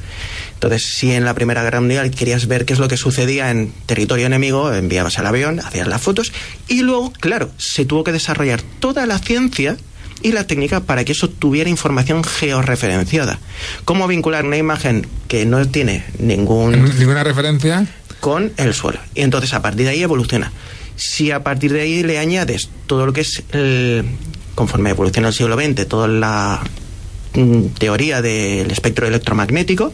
Entonces, 0.60 0.84
si 0.94 1.10
en 1.12 1.24
la 1.24 1.32
Primera 1.32 1.62
Guerra 1.62 1.80
Mundial 1.80 2.10
querías 2.10 2.46
ver 2.46 2.66
qué 2.66 2.74
es 2.74 2.78
lo 2.78 2.86
que 2.86 2.98
sucedía 2.98 3.50
en 3.50 3.72
territorio 3.86 4.26
enemigo, 4.26 4.70
enviabas 4.70 5.16
el 5.16 5.24
avión, 5.24 5.58
hacías 5.58 5.88
las 5.88 6.02
fotos 6.02 6.34
y 6.68 6.82
luego, 6.82 7.14
claro, 7.14 7.50
se 7.56 7.86
tuvo 7.86 8.04
que 8.04 8.12
desarrollar 8.12 8.60
toda 8.78 9.06
la 9.06 9.18
ciencia 9.18 9.78
y 10.20 10.32
la 10.32 10.46
técnica 10.46 10.80
para 10.80 11.02
que 11.02 11.12
eso 11.12 11.30
tuviera 11.30 11.70
información 11.70 12.22
georreferenciada. 12.22 13.38
¿Cómo 13.86 14.06
vincular 14.06 14.44
una 14.44 14.58
imagen 14.58 15.06
que 15.28 15.46
no 15.46 15.66
tiene 15.66 16.04
ningún... 16.18 16.72
ninguna 16.98 17.24
referencia? 17.24 17.86
Con 18.20 18.52
el 18.58 18.74
suelo. 18.74 19.00
Y 19.14 19.22
entonces 19.22 19.54
a 19.54 19.62
partir 19.62 19.86
de 19.86 19.92
ahí 19.92 20.02
evoluciona. 20.02 20.52
Si 20.94 21.30
a 21.30 21.42
partir 21.42 21.72
de 21.72 21.80
ahí 21.80 22.02
le 22.02 22.18
añades 22.18 22.68
todo 22.86 23.06
lo 23.06 23.14
que 23.14 23.22
es, 23.22 23.42
el, 23.52 24.04
conforme 24.54 24.90
evoluciona 24.90 25.28
el 25.28 25.34
siglo 25.34 25.56
XX, 25.56 25.88
toda 25.88 26.06
la 26.06 26.60
teoría 27.78 28.22
del 28.22 28.70
espectro 28.70 29.06
electromagnético, 29.06 29.92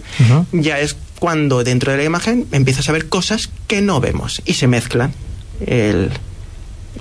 ya 0.52 0.80
es 0.80 0.96
cuando 1.18 1.64
dentro 1.64 1.92
de 1.92 1.98
la 1.98 2.04
imagen 2.04 2.46
empiezas 2.52 2.88
a 2.88 2.92
ver 2.92 3.08
cosas 3.08 3.48
que 3.66 3.80
no 3.80 4.00
vemos 4.00 4.42
y 4.44 4.54
se 4.54 4.66
mezclan 4.66 5.12
el, 5.66 6.10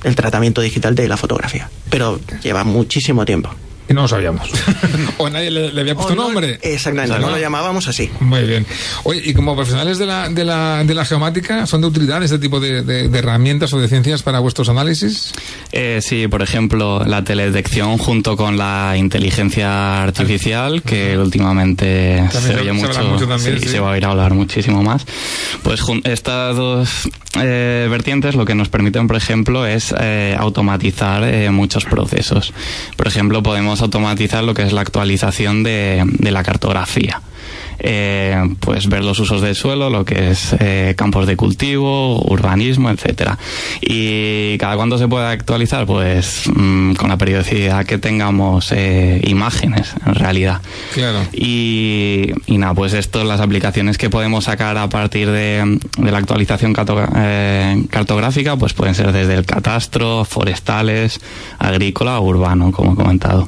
el 0.04 0.16
tratamiento 0.16 0.62
digital 0.62 0.96
de 0.96 1.08
la 1.08 1.18
fotografía. 1.18 1.70
Pero 1.90 2.20
lleva 2.42 2.64
muchísimo 2.64 3.26
tiempo 3.26 3.50
y 3.88 3.94
no 3.94 4.04
lo 4.04 4.08
sabíamos. 4.08 4.50
o 5.18 5.30
nadie 5.30 5.52
le, 5.52 5.80
había 5.80 5.96
puesto 5.96 6.16
nombre. 6.16 6.60
Exactamente, 6.62 7.20
no, 7.20 7.30
lo 7.30 7.38
llamábamos 7.38 7.88
así. 7.88 8.10
Muy 8.20 8.44
bien. 8.44 8.66
Oye, 9.04 9.22
y 9.24 9.34
como 9.34 9.56
profesionales 9.56 9.98
de 9.98 10.06
la, 10.06 10.30
de 10.30 10.44
la, 10.44 10.84
de 10.84 10.94
la 10.94 11.06
geomática, 11.06 11.66
¿son 11.66 11.82
de 11.82 11.88
utilidad 11.88 12.22
este 12.24 12.40
tipo 12.40 12.60
de, 12.60 12.84
de, 12.84 13.18
herramientas 13.18 13.74
o 13.74 13.80
de 13.80 13.88
ciencias 13.88 14.24
para 14.24 14.40
vuestros 14.40 14.70
análisis? 14.70 15.34
Eh, 15.72 16.00
sí, 16.02 16.28
por 16.28 16.42
ejemplo, 16.42 17.04
la 17.06 17.24
teledetección 17.24 17.98
junto 17.98 18.36
con 18.38 18.58
la 18.58 18.96
inteligencia 18.98 20.04
artificial, 20.04 20.82
que 20.82 21.18
últimamente 21.18 22.28
se 22.32 22.56
oye 22.56 22.74
mucho, 22.74 23.02
y 23.56 23.68
se 23.68 23.80
va 23.80 23.94
a 23.94 23.98
ir 23.98 24.06
a 24.06 24.12
hablar 24.12 24.34
muchísimo 24.34 24.84
más. 24.84 25.06
Pues 25.64 25.82
estas 26.04 26.56
dos 26.56 27.10
eh, 27.42 27.88
vertientes 27.90 28.36
lo 28.36 28.46
que 28.46 28.56
nos 28.56 28.70
permiten, 28.70 29.08
por 29.08 29.18
ejemplo, 29.18 29.66
es 29.66 29.94
eh, 30.00 30.36
automatizar 30.38 31.24
eh, 31.24 31.50
muchos 31.52 31.86
procesos. 31.86 32.54
Por 32.96 33.08
ejemplo, 33.08 33.44
podemos 33.44 33.75
automatizar 33.82 34.44
lo 34.44 34.54
que 34.54 34.64
es 34.64 34.74
la 34.74 34.82
actualización 34.82 35.64
de, 35.64 36.06
la 36.20 36.44
cartografía. 36.44 37.22
Eh, 37.80 38.56
pues 38.60 38.88
ver 38.88 39.04
los 39.04 39.20
usos 39.20 39.42
del 39.42 39.56
suelo, 39.56 39.90
lo 39.90 40.06
que 40.06 40.32
es 40.32 40.56
eh, 40.60 40.94
campos 40.98 41.28
de 41.28 41.36
cultivo, 41.36 42.22
urbanismo, 42.22 42.90
etcétera. 42.90 43.38
Y 43.82 44.58
cada 44.58 44.76
cuándo 44.76 44.98
se 44.98 45.08
puede 45.08 45.28
actualizar, 45.28 45.86
pues 45.86 46.44
mm, 46.54 46.94
con 46.94 47.10
la 47.10 47.18
periodicidad 47.18 47.86
que 47.86 47.98
tengamos 47.98 48.72
eh, 48.72 49.22
imágenes, 49.26 49.94
en 50.06 50.16
realidad. 50.16 50.62
Claro. 50.94 51.20
Y, 51.34 52.32
y, 52.48 52.58
nada, 52.58 52.74
pues 52.74 52.94
esto, 52.94 53.24
las 53.24 53.42
aplicaciones 53.42 53.98
que 53.98 54.10
podemos 54.10 54.46
sacar 54.46 54.78
a 54.78 54.90
partir 54.90 55.30
de, 55.30 55.80
de 55.98 56.12
la 56.12 56.18
actualización 56.18 56.74
cartográfica, 56.74 58.56
pues 58.56 58.74
pueden 58.74 58.96
ser 58.96 59.12
desde 59.12 59.36
el 59.36 59.46
catastro, 59.46 60.26
forestales, 60.26 61.20
agrícola 61.60 62.20
o 62.20 62.24
urbano, 62.24 62.72
como 62.72 62.94
he 62.94 62.96
comentado. 62.96 63.48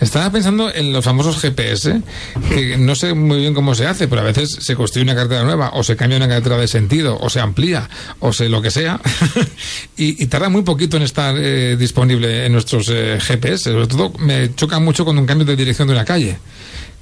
Estaba 0.00 0.30
pensando 0.30 0.72
en 0.72 0.92
los 0.92 1.04
famosos 1.04 1.40
GPS, 1.40 2.02
que 2.50 2.76
no 2.76 2.94
sé 2.94 3.14
muy 3.26 3.38
bien 3.38 3.54
cómo 3.54 3.74
se 3.74 3.86
hace, 3.86 4.08
pero 4.08 4.22
a 4.22 4.24
veces 4.24 4.50
se 4.50 4.74
construye 4.74 5.04
una 5.04 5.14
carretera 5.14 5.44
nueva, 5.44 5.70
o 5.74 5.82
se 5.82 5.96
cambia 5.96 6.16
una 6.16 6.28
carretera 6.28 6.56
de 6.56 6.68
sentido, 6.68 7.18
o 7.20 7.28
se 7.28 7.40
amplía, 7.40 7.88
o 8.20 8.32
se 8.32 8.48
lo 8.48 8.62
que 8.62 8.70
sea, 8.70 9.00
y, 9.96 10.26
tarda 10.26 10.48
muy 10.48 10.62
poquito 10.62 10.96
en 10.96 11.02
estar 11.02 11.34
eh, 11.38 11.76
disponible 11.78 12.46
en 12.46 12.52
nuestros 12.52 12.88
eh, 12.88 13.18
GPS. 13.20 13.70
Sobre 13.72 13.86
todo 13.86 14.12
me 14.18 14.54
choca 14.54 14.78
mucho 14.78 15.04
con 15.04 15.18
un 15.18 15.26
cambio 15.26 15.44
de 15.44 15.56
dirección 15.56 15.88
de 15.88 15.94
una 15.94 16.04
calle 16.04 16.38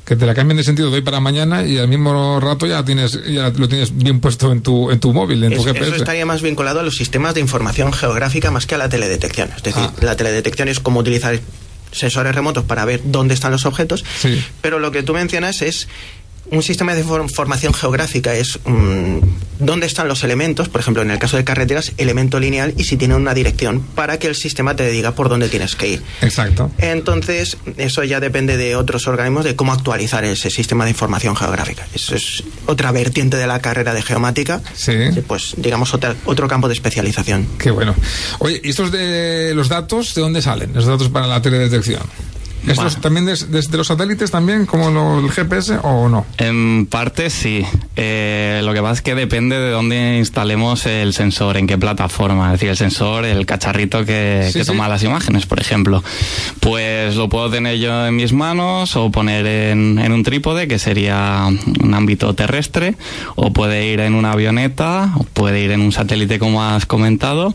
que 0.04 0.16
te 0.16 0.26
la 0.26 0.34
cambien 0.34 0.58
de 0.58 0.64
sentido 0.64 0.90
de 0.90 0.96
hoy 0.96 1.02
para 1.02 1.18
mañana 1.18 1.64
y 1.64 1.78
al 1.78 1.88
mismo 1.88 2.38
rato 2.38 2.66
ya 2.66 2.84
tienes 2.84 3.18
ya 3.26 3.48
lo 3.48 3.68
tienes 3.68 3.96
bien 3.96 4.20
puesto 4.20 4.52
en 4.52 4.60
tu 4.60 4.90
en 4.90 5.00
tu 5.00 5.12
móvil, 5.14 5.42
en 5.44 5.54
tu 5.54 5.62
GPS. 5.64 5.86
Eso 5.86 5.96
estaría 5.96 6.26
más 6.26 6.42
vinculado 6.42 6.80
a 6.80 6.82
los 6.82 6.96
sistemas 6.96 7.34
de 7.34 7.40
información 7.40 7.92
geográfica 7.92 8.50
más 8.50 8.66
que 8.66 8.74
a 8.74 8.78
la 8.78 8.88
teledetección. 8.88 9.50
Es 9.56 9.62
decir, 9.62 9.82
ah. 9.82 9.92
la 10.02 10.16
teledetección 10.16 10.68
es 10.68 10.78
como 10.80 11.00
utilizar 11.00 11.40
sensores 11.94 12.34
remotos 12.34 12.64
para 12.64 12.84
ver 12.84 13.00
dónde 13.04 13.34
están 13.34 13.52
los 13.52 13.64
objetos, 13.66 14.04
pero 14.60 14.78
lo 14.78 14.90
que 14.92 15.02
tú 15.02 15.14
mencionas 15.14 15.62
es 15.62 15.88
un 16.50 16.62
sistema 16.62 16.94
de 16.94 17.00
información 17.00 17.72
geográfica 17.74 18.34
es 18.34 18.58
mm, 18.64 19.18
dónde 19.58 19.86
están 19.86 20.08
los 20.08 20.24
elementos, 20.24 20.68
por 20.68 20.80
ejemplo, 20.80 21.02
en 21.02 21.10
el 21.10 21.18
caso 21.18 21.36
de 21.36 21.44
carreteras, 21.44 21.92
elemento 21.96 22.40
lineal 22.40 22.74
y 22.76 22.84
si 22.84 22.96
tiene 22.96 23.14
una 23.14 23.34
dirección 23.34 23.80
para 23.80 24.18
que 24.18 24.26
el 24.26 24.34
sistema 24.34 24.76
te 24.76 24.90
diga 24.90 25.12
por 25.12 25.28
dónde 25.28 25.48
tienes 25.48 25.76
que 25.76 25.88
ir. 25.88 26.02
Exacto. 26.20 26.70
Entonces, 26.78 27.56
eso 27.76 28.04
ya 28.04 28.20
depende 28.20 28.56
de 28.56 28.76
otros 28.76 29.06
organismos 29.06 29.44
de 29.44 29.56
cómo 29.56 29.72
actualizar 29.72 30.24
ese 30.24 30.50
sistema 30.50 30.84
de 30.84 30.90
información 30.90 31.36
geográfica. 31.36 31.86
Eso 31.94 32.14
es 32.14 32.44
otra 32.66 32.92
vertiente 32.92 33.36
de 33.36 33.46
la 33.46 33.60
carrera 33.60 33.94
de 33.94 34.02
geomática. 34.02 34.60
Sí. 34.74 34.92
Pues, 35.26 35.54
digamos, 35.56 35.94
otra, 35.94 36.14
otro 36.24 36.48
campo 36.48 36.68
de 36.68 36.74
especialización. 36.74 37.46
Qué 37.58 37.70
bueno. 37.70 37.94
Oye, 38.40 38.60
¿y 38.62 38.70
estos 38.70 38.92
de 38.92 39.52
los 39.54 39.68
datos, 39.68 40.14
de 40.14 40.20
dónde 40.20 40.42
salen? 40.42 40.72
Los 40.74 40.86
datos 40.86 41.08
para 41.08 41.26
la 41.26 41.40
teledetección. 41.40 42.02
¿Estos 42.66 43.00
también 43.00 43.26
desde 43.26 43.76
los 43.76 43.86
satélites 43.86 44.30
también, 44.30 44.66
como 44.66 45.18
el 45.18 45.30
GPS 45.30 45.78
o 45.82 46.08
no? 46.08 46.26
En 46.38 46.86
parte 46.86 47.30
sí. 47.30 47.64
Eh, 47.96 48.60
lo 48.64 48.72
que 48.72 48.80
pasa 48.80 48.94
es 48.94 49.02
que 49.02 49.14
depende 49.14 49.58
de 49.58 49.70
dónde 49.70 50.18
instalemos 50.18 50.86
el 50.86 51.12
sensor, 51.12 51.56
en 51.56 51.66
qué 51.66 51.78
plataforma. 51.78 52.46
Es 52.46 52.52
decir, 52.52 52.70
el 52.70 52.76
sensor, 52.76 53.24
el 53.24 53.46
cacharrito 53.46 54.04
que, 54.04 54.50
toma 54.66 54.88
las 54.88 55.02
imágenes, 55.02 55.46
por 55.46 55.60
ejemplo. 55.60 56.02
Pues 56.60 57.16
lo 57.16 57.28
puedo 57.28 57.50
tener 57.50 57.78
yo 57.78 58.06
en 58.06 58.16
mis 58.16 58.32
manos 58.32 58.96
o 58.96 59.10
poner 59.10 59.46
en, 59.46 59.98
en 59.98 60.12
un 60.12 60.22
trípode, 60.22 60.66
que 60.68 60.78
sería 60.78 61.46
un 61.82 61.94
ámbito 61.94 62.34
terrestre, 62.34 62.96
o 63.36 63.52
puede 63.52 63.86
ir 63.86 64.00
en 64.00 64.14
una 64.14 64.32
avioneta, 64.32 65.12
o 65.16 65.24
puede 65.24 65.60
ir 65.60 65.70
en 65.70 65.80
un 65.80 65.92
satélite, 65.92 66.38
como 66.38 66.62
has 66.62 66.86
comentado, 66.86 67.54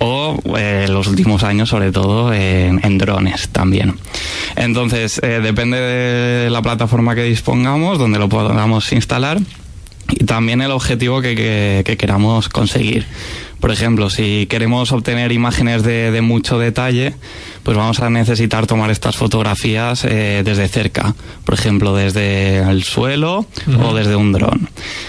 o 0.00 0.38
eh, 0.56 0.86
los 0.88 1.06
últimos 1.06 1.44
años 1.44 1.68
sobre 1.68 1.92
todo 1.92 2.32
en, 2.32 2.98
drones 2.98 3.48
también. 3.50 3.94
Entonces, 4.56 5.20
eh, 5.22 5.40
depende 5.42 5.78
de 5.78 6.50
la 6.50 6.62
plataforma 6.62 7.14
que 7.14 7.22
dispongamos, 7.22 7.98
donde 7.98 8.18
lo 8.18 8.28
podamos 8.28 8.92
instalar 8.92 9.38
y 10.08 10.24
también 10.24 10.60
el 10.62 10.72
objetivo 10.72 11.20
que, 11.20 11.82
que 11.84 11.96
queramos 11.96 12.48
conseguir. 12.48 13.06
Por 13.60 13.70
ejemplo, 13.70 14.08
si 14.08 14.46
queremos 14.46 14.90
obtener 14.90 15.32
imágenes 15.32 15.82
de, 15.82 16.10
de 16.10 16.20
mucho 16.22 16.58
detalle, 16.58 17.14
pues 17.70 17.78
vamos 17.78 18.00
a 18.00 18.10
necesitar 18.10 18.66
tomar 18.66 18.90
estas 18.90 19.16
fotografías 19.16 20.04
eh, 20.04 20.42
desde 20.44 20.66
cerca, 20.66 21.14
por 21.44 21.54
ejemplo, 21.54 21.94
desde 21.94 22.58
el 22.68 22.82
suelo 22.82 23.46
o 23.80 23.94
desde 23.94 24.16
un 24.16 24.32
dron. 24.32 24.68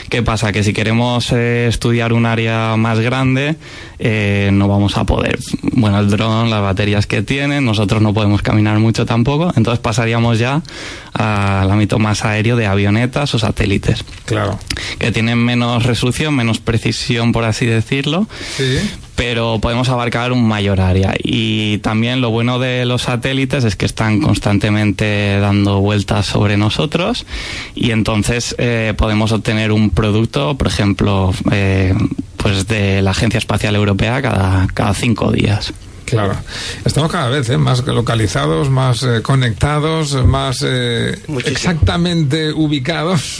¿Qué 0.09 0.21
pasa? 0.21 0.51
Que 0.51 0.63
si 0.63 0.71
queremos 0.71 1.31
eh, 1.31 1.65
estudiar 1.67 2.13
un 2.13 2.27
área 2.27 2.75
más 2.77 2.99
grande, 2.99 3.55
eh, 3.97 4.51
no 4.53 4.67
vamos 4.67 4.95
a 4.97 5.05
poder. 5.05 5.39
Bueno, 5.63 5.99
el 5.99 6.11
dron, 6.11 6.51
las 6.51 6.61
baterías 6.61 7.07
que 7.07 7.23
tiene, 7.23 7.61
nosotros 7.61 7.99
no 7.99 8.13
podemos 8.13 8.43
caminar 8.43 8.77
mucho 8.77 9.07
tampoco, 9.07 9.51
entonces 9.55 9.79
pasaríamos 9.79 10.37
ya 10.37 10.61
al 11.13 11.71
ámbito 11.71 11.97
más 11.97 12.23
aéreo 12.25 12.57
de 12.57 12.67
avionetas 12.67 13.33
o 13.33 13.39
satélites. 13.39 14.05
Claro. 14.25 14.59
Que 14.99 15.11
tienen 15.11 15.39
menos 15.39 15.81
resolución, 15.81 16.35
menos 16.35 16.59
precisión, 16.59 17.31
por 17.31 17.43
así 17.43 17.65
decirlo. 17.65 18.27
Sí 18.55 18.77
pero 19.15 19.59
podemos 19.59 19.89
abarcar 19.89 20.31
un 20.31 20.47
mayor 20.47 20.81
área. 20.81 21.13
Y 21.21 21.79
también 21.79 22.21
lo 22.21 22.31
bueno 22.31 22.59
de 22.59 22.85
los 22.85 23.03
satélites 23.03 23.63
es 23.63 23.75
que 23.75 23.85
están 23.85 24.21
constantemente 24.21 25.39
dando 25.39 25.79
vueltas 25.79 26.25
sobre 26.25 26.57
nosotros 26.57 27.25
y 27.75 27.91
entonces 27.91 28.55
eh, 28.57 28.93
podemos 28.97 29.31
obtener 29.31 29.71
un 29.71 29.89
producto, 29.89 30.55
por 30.57 30.67
ejemplo, 30.67 31.33
eh, 31.51 31.93
pues 32.37 32.67
de 32.67 33.01
la 33.01 33.11
Agencia 33.11 33.37
Espacial 33.37 33.75
Europea 33.75 34.21
cada, 34.21 34.67
cada 34.73 34.93
cinco 34.93 35.31
días. 35.31 35.73
Claro. 36.11 36.35
Estamos 36.83 37.11
cada 37.11 37.29
vez 37.29 37.49
¿eh? 37.49 37.57
más 37.57 37.85
localizados, 37.85 38.69
más 38.69 39.03
eh, 39.03 39.21
conectados, 39.21 40.13
más 40.25 40.63
eh, 40.67 41.17
exactamente 41.45 42.51
ubicados, 42.51 43.37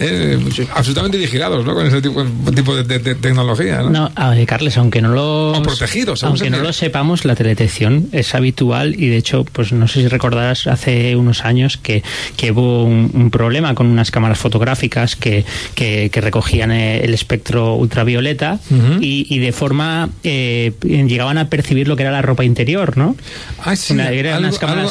absolutamente 0.74 1.18
vigilados 1.18 1.66
¿no? 1.66 1.74
con 1.74 1.86
ese 1.86 2.00
tipo, 2.00 2.24
de, 2.24 2.98
tecnología. 3.14 3.82
¿no? 3.82 3.90
no 3.90 4.12
a 4.14 4.30
ver, 4.30 4.46
Carles, 4.46 4.78
aunque 4.78 5.02
no 5.02 5.10
lo... 5.10 5.60
protegidos. 5.62 6.24
Aunque 6.24 6.50
no 6.50 6.58
lo 6.58 6.72
sepamos, 6.72 7.24
la 7.24 7.34
teledetección 7.34 8.08
es 8.12 8.34
habitual 8.34 8.94
y 8.98 9.08
de 9.08 9.16
hecho, 9.18 9.44
pues 9.44 9.72
no 9.72 9.86
sé 9.86 10.00
si 10.00 10.08
recordarás 10.08 10.66
hace 10.66 11.14
unos 11.16 11.44
años 11.44 11.76
que, 11.76 12.02
que 12.36 12.52
hubo 12.52 12.84
un, 12.84 13.28
problema 13.30 13.74
con 13.74 13.86
unas 13.88 14.10
cámaras 14.10 14.38
fotográficas 14.38 15.14
que, 15.14 15.44
que, 15.74 16.10
recogían 16.18 16.70
el 16.70 17.12
espectro 17.12 17.74
ultravioleta 17.74 18.58
y, 19.00 19.26
y, 19.28 19.38
de 19.38 19.52
forma... 19.52 20.08
llegaban 20.22 21.38
a 21.38 21.48
percibir 21.48 21.88
lo 21.88 21.96
que 21.98 22.04
era 22.04 22.12
la 22.12 22.22
ropa 22.22 22.44
interior, 22.44 22.96
¿no? 22.96 23.14
Ah, 23.62 23.76
sí, 23.76 23.94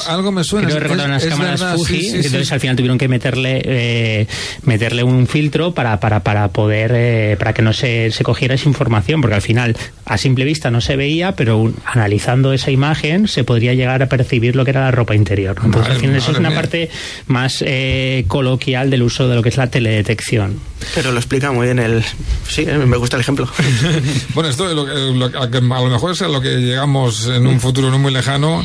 algo, 0.07 0.31
me 0.31 0.43
suena. 0.43 0.67
Creo 0.67 0.79
recordar 0.79 1.07
unas 1.07 1.25
cámaras 1.25 1.63
Fuji, 1.75 2.09
entonces 2.09 2.51
al 2.51 2.59
final 2.59 2.75
tuvieron 2.75 2.99
que 2.99 3.07
meterle 3.07 3.61
eh, 3.65 4.27
meterle 4.63 5.03
un 5.03 5.25
filtro 5.25 5.73
para, 5.73 5.99
para, 5.99 6.21
para 6.21 6.49
poder, 6.49 6.91
eh, 6.93 7.35
para 7.39 7.53
que 7.53 7.63
no 7.63 7.73
se, 7.73 8.11
se 8.11 8.23
cogiera 8.23 8.53
esa 8.53 8.69
información, 8.69 9.21
porque 9.21 9.35
al 9.35 9.41
final 9.41 9.75
a 10.05 10.17
simple 10.17 10.45
vista 10.45 10.69
no 10.69 10.81
se 10.81 10.95
veía, 10.95 11.35
pero 11.35 11.73
analizando 11.85 12.53
esa 12.53 12.69
imagen 12.69 13.27
se 13.27 13.43
podría 13.43 13.73
llegar 13.73 14.03
a 14.03 14.07
percibir 14.07 14.55
lo 14.55 14.63
que 14.63 14.71
era 14.71 14.81
la 14.81 14.91
ropa 14.91 15.15
interior. 15.15 15.57
Entonces 15.63 15.93
al 15.93 15.99
final 15.99 16.15
eso 16.15 16.31
es 16.31 16.37
una 16.37 16.53
parte 16.53 16.89
más 17.27 17.63
eh, 17.65 18.25
coloquial 18.27 18.89
del 18.89 19.03
uso 19.03 19.27
de 19.27 19.35
lo 19.35 19.41
que 19.41 19.49
es 19.49 19.57
la 19.57 19.67
teledetección. 19.67 20.59
Pero 20.95 21.11
lo 21.11 21.17
explica 21.17 21.51
muy 21.51 21.65
bien 21.65 21.79
el... 21.79 22.03
Sí, 22.47 22.65
me 22.65 22.97
gusta 22.97 23.17
el 23.17 23.21
ejemplo. 23.21 23.47
bueno, 24.33 24.49
esto 24.49 24.73
lo, 24.73 24.85
lo, 24.85 25.25
a 25.25 25.47
lo 25.81 25.89
mejor 25.89 26.11
es 26.11 26.21
a 26.21 26.27
lo 26.27 26.41
que 26.41 26.57
llegamos 26.57 27.27
en 27.27 27.47
un 27.47 27.59
futuro 27.59 27.89
no 27.89 27.99
muy 27.99 28.11
lejano 28.11 28.63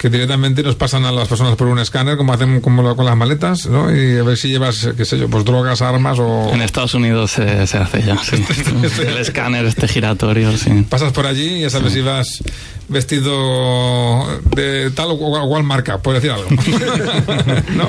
que 0.00 0.08
directamente 0.08 0.62
nos 0.62 0.76
pasan 0.76 1.04
a 1.04 1.12
las 1.12 1.28
personas 1.28 1.56
por 1.56 1.66
un 1.66 1.78
escáner, 1.78 2.16
como 2.16 2.32
hacen 2.32 2.62
como 2.62 2.96
con 2.96 3.04
las 3.04 3.16
maletas, 3.16 3.66
¿no? 3.66 3.94
Y 3.94 4.16
a 4.16 4.22
ver 4.22 4.38
si 4.38 4.48
llevas, 4.48 4.88
qué 4.96 5.04
sé 5.04 5.18
yo, 5.18 5.28
pues 5.28 5.44
drogas, 5.44 5.82
armas 5.82 6.18
o... 6.18 6.50
En 6.54 6.62
Estados 6.62 6.94
Unidos 6.94 7.32
se, 7.32 7.66
se 7.66 7.76
hace 7.76 8.02
ya, 8.02 8.16
sí. 8.16 8.42
El 9.06 9.18
escáner 9.18 9.66
este 9.66 9.86
giratorio, 9.86 10.56
sí. 10.56 10.86
Pasas 10.88 11.12
por 11.12 11.26
allí 11.26 11.56
y 11.56 11.60
ya 11.60 11.70
sabes 11.70 11.92
si 11.92 12.00
vas 12.00 12.42
vestido 12.90 14.40
de 14.54 14.90
tal 14.90 15.12
o 15.12 15.18
cual 15.18 15.62
marca, 15.62 15.98
por 15.98 16.14
decir 16.14 16.30
algo. 16.30 16.48
¿No? 17.76 17.88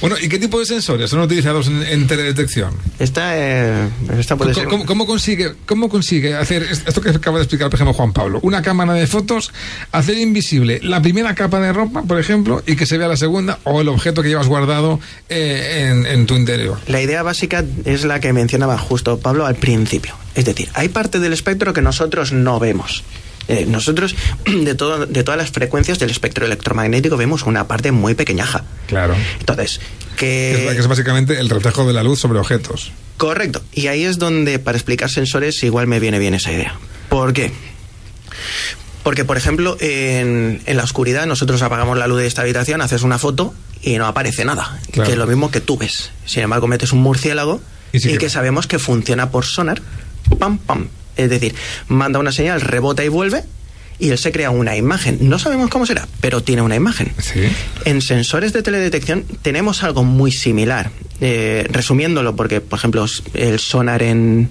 Bueno, 0.00 0.16
¿y 0.20 0.28
qué 0.28 0.38
tipo 0.38 0.58
de 0.58 0.66
sensores 0.66 1.10
son 1.10 1.20
utilizados 1.20 1.68
en, 1.68 2.06
teledetección? 2.06 2.74
Esta, 2.98 3.36
eh, 3.36 3.88
esta 4.18 4.36
puede 4.36 4.54
¿Cómo, 4.54 4.78
ser... 4.78 4.86
¿cómo, 4.86 5.06
consigue, 5.06 5.52
¿Cómo 5.66 5.88
consigue 5.88 6.34
hacer 6.34 6.62
esto 6.62 7.00
que 7.00 7.10
acaba 7.10 7.38
de 7.38 7.44
explicar, 7.44 7.68
por 7.68 7.76
ejemplo, 7.76 7.92
Juan 7.92 8.12
Pablo? 8.12 8.40
Una 8.42 8.62
cámara 8.62 8.94
de 8.94 9.06
fotos, 9.06 9.52
hacer 9.92 10.16
invisible 10.16 10.80
la 10.82 11.02
primera 11.02 11.34
capa 11.34 11.60
de 11.60 11.72
ropa, 11.72 12.02
por 12.02 12.18
ejemplo, 12.18 12.62
y 12.66 12.76
que 12.76 12.86
se 12.86 12.96
vea 12.96 13.08
la 13.08 13.16
segunda 13.16 13.58
o 13.64 13.82
el 13.82 13.88
objeto 13.88 14.22
que 14.22 14.30
llevas 14.30 14.48
guardado 14.48 15.00
eh, 15.28 15.90
en, 15.90 16.06
en 16.06 16.26
tu 16.26 16.34
interior. 16.34 16.78
La 16.86 17.02
idea 17.02 17.22
básica 17.22 17.62
es 17.84 18.04
la 18.04 18.20
que 18.20 18.32
mencionaba 18.32 18.78
justo 18.78 19.18
Pablo 19.18 19.44
al 19.44 19.56
principio. 19.56 20.14
Es 20.34 20.46
decir, 20.46 20.70
hay 20.74 20.88
parte 20.88 21.18
del 21.18 21.34
espectro 21.34 21.72
que 21.72 21.82
nosotros 21.82 22.32
no 22.32 22.58
vemos. 22.58 23.04
Eh, 23.50 23.66
nosotros, 23.66 24.14
de, 24.46 24.74
todo, 24.74 25.06
de 25.06 25.24
todas 25.24 25.38
las 25.38 25.50
frecuencias 25.50 25.98
del 25.98 26.10
espectro 26.10 26.46
electromagnético, 26.46 27.16
vemos 27.16 27.44
una 27.44 27.66
parte 27.66 27.92
muy 27.92 28.14
pequeñaja. 28.14 28.64
Claro. 28.86 29.14
Entonces, 29.38 29.80
que... 30.16 30.68
Es, 30.68 30.74
que 30.74 30.80
es 30.80 30.86
básicamente 30.86 31.38
el 31.38 31.50
reflejo 31.50 31.86
de 31.86 31.92
la 31.92 32.02
luz 32.02 32.20
sobre 32.20 32.38
objetos. 32.38 32.92
Correcto. 33.16 33.62
Y 33.72 33.88
ahí 33.88 34.04
es 34.04 34.18
donde, 34.18 34.58
para 34.58 34.78
explicar 34.78 35.10
sensores, 35.10 35.62
igual 35.62 35.86
me 35.86 36.00
viene 36.00 36.18
bien 36.18 36.34
esa 36.34 36.52
idea. 36.52 36.74
¿Por 37.08 37.32
qué? 37.32 37.52
Porque, 39.02 39.24
por 39.24 39.36
ejemplo, 39.36 39.76
en, 39.80 40.62
en, 40.66 40.76
la 40.76 40.84
oscuridad 40.84 41.26
nosotros 41.26 41.62
apagamos 41.62 41.98
la 41.98 42.06
luz 42.06 42.20
de 42.20 42.26
esta 42.26 42.42
habitación, 42.42 42.82
haces 42.82 43.02
una 43.02 43.18
foto 43.18 43.54
y 43.82 43.96
no 43.98 44.06
aparece 44.06 44.44
nada. 44.44 44.78
Que 44.92 45.02
es 45.02 45.16
lo 45.16 45.26
mismo 45.26 45.50
que 45.50 45.60
tú 45.60 45.76
ves. 45.76 46.10
Sin 46.26 46.42
embargo, 46.42 46.66
metes 46.66 46.92
un 46.92 47.00
murciélago 47.00 47.60
y, 47.92 48.18
que 48.18 48.30
sabemos 48.30 48.66
que 48.66 48.78
funciona 48.78 49.30
por 49.30 49.44
sonar. 49.44 49.80
Pam, 50.38 50.58
pam. 50.58 50.88
Es 51.16 51.30
decir, 51.30 51.54
manda 51.88 52.18
una 52.18 52.32
señal, 52.32 52.60
rebota 52.60 53.04
y 53.04 53.08
vuelve, 53.08 53.44
y 53.98 54.10
él 54.10 54.18
se 54.18 54.32
crea 54.32 54.50
una 54.50 54.76
imagen. 54.76 55.18
No 55.20 55.38
sabemos 55.38 55.68
cómo 55.70 55.86
será, 55.86 56.08
pero 56.20 56.42
tiene 56.42 56.62
una 56.62 56.74
imagen. 56.74 57.12
En 57.84 58.00
sensores 58.00 58.52
de 58.52 58.62
teledetección 58.62 59.24
tenemos 59.42 59.82
algo 59.82 60.02
muy 60.04 60.32
similar. 60.32 60.90
Eh, 61.20 61.66
resumiéndolo, 61.68 62.34
porque, 62.34 62.62
por 62.62 62.78
ejemplo, 62.78 63.04
el 63.34 63.58
sonar 63.60 64.02
en, 64.02 64.48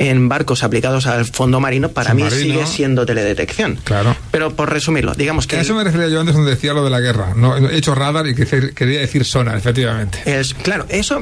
en 0.00 0.30
barcos 0.30 0.64
aplicados 0.64 1.06
al 1.06 1.26
fondo 1.26 1.60
marino, 1.60 1.90
para 1.90 2.14
mí 2.14 2.24
sigue 2.30 2.66
siendo 2.66 3.04
teledetección. 3.04 3.78
Claro. 3.84 4.16
Pero 4.30 4.56
por 4.56 4.72
resumirlo, 4.72 5.12
digamos 5.14 5.46
que. 5.46 5.56
A 5.56 5.60
eso 5.60 5.74
me 5.74 5.84
refería 5.84 6.08
yo 6.08 6.20
antes 6.20 6.34
donde 6.34 6.52
decía 6.52 6.72
lo 6.72 6.82
de 6.82 6.90
la 6.90 7.00
guerra. 7.00 7.34
No, 7.36 7.56
he 7.56 7.76
hecho 7.76 7.94
radar 7.94 8.26
y 8.26 8.34
quería 8.34 9.00
decir 9.00 9.26
sonar, 9.26 9.58
efectivamente. 9.58 10.22
Es, 10.24 10.54
claro, 10.54 10.86
eso 10.88 11.20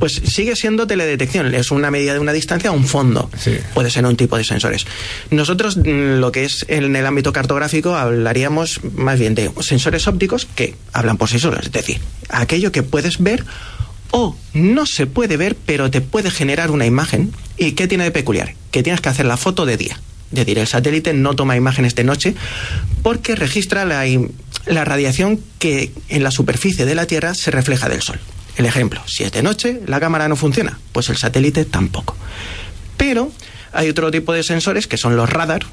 pues 0.00 0.14
sigue 0.24 0.56
siendo 0.56 0.88
teledetección. 0.88 1.54
Es 1.54 1.70
una 1.70 1.92
medida 1.92 2.14
de 2.14 2.18
una 2.18 2.32
distancia 2.32 2.70
a 2.70 2.72
un 2.72 2.84
fondo. 2.84 3.30
Sí. 3.38 3.58
Puede 3.74 3.90
ser 3.90 4.04
un 4.04 4.16
tipo 4.16 4.36
de 4.36 4.42
sensores. 4.42 4.86
Nosotros, 5.30 5.76
mm, 5.76 6.18
lo 6.18 6.32
que 6.32 6.44
es 6.44 6.66
en 6.68 6.96
el 6.96 7.06
ámbito 7.06 7.32
cartográfico, 7.32 7.94
hablaríamos 7.94 8.80
más 8.94 9.20
bien 9.20 9.36
de 9.36 9.52
sensores 9.60 10.08
ópticos 10.08 10.48
que 10.56 10.74
hablan 10.92 11.16
por 11.16 11.28
sí 11.28 11.38
solos. 11.38 11.66
Es 11.66 11.72
decir, 11.72 12.00
aquello 12.28 12.72
que 12.72 12.82
puedes 12.82 13.18
ver 13.18 13.44
o 14.10 14.36
no 14.54 14.86
se 14.86 15.06
puede 15.06 15.36
ver, 15.36 15.56
pero 15.66 15.90
te 15.90 16.00
puede 16.00 16.30
generar 16.30 16.70
una 16.70 16.86
imagen. 16.86 17.32
¿Y 17.58 17.72
qué 17.72 17.88
tiene 17.88 18.04
de 18.04 18.10
peculiar? 18.10 18.54
Que 18.70 18.82
tienes 18.82 19.00
que 19.00 19.08
hacer 19.08 19.26
la 19.26 19.36
foto 19.36 19.66
de 19.66 19.76
día. 19.76 20.00
Es 20.30 20.38
decir, 20.38 20.58
el 20.58 20.66
satélite 20.66 21.12
no 21.12 21.34
toma 21.34 21.56
imágenes 21.56 21.94
de 21.94 22.04
noche 22.04 22.34
porque 23.02 23.36
registra 23.36 23.84
la, 23.84 24.04
la 24.66 24.84
radiación 24.84 25.40
que 25.58 25.92
en 26.08 26.24
la 26.24 26.30
superficie 26.30 26.84
de 26.84 26.94
la 26.94 27.06
Tierra 27.06 27.34
se 27.34 27.50
refleja 27.50 27.88
del 27.88 28.02
Sol. 28.02 28.18
El 28.56 28.66
ejemplo, 28.66 29.02
si 29.06 29.22
es 29.22 29.32
de 29.32 29.42
noche, 29.42 29.80
la 29.86 30.00
cámara 30.00 30.28
no 30.28 30.36
funciona, 30.36 30.78
pues 30.92 31.10
el 31.10 31.16
satélite 31.16 31.64
tampoco. 31.64 32.16
Pero 32.96 33.30
hay 33.72 33.88
otro 33.88 34.10
tipo 34.10 34.32
de 34.32 34.42
sensores 34.42 34.86
que 34.86 34.96
son 34.96 35.16
los 35.16 35.28
radar, 35.28 35.64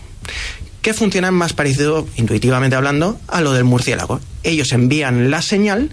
que 0.82 0.94
funcionan 0.94 1.34
más 1.34 1.54
parecido, 1.54 2.08
intuitivamente 2.18 2.76
hablando, 2.76 3.20
a 3.30 3.40
lo 3.40 3.54
del 3.54 3.64
murciélago. 3.64 4.20
Ellos 4.44 4.74
envían 4.74 5.32
la 5.32 5.42
señal, 5.42 5.92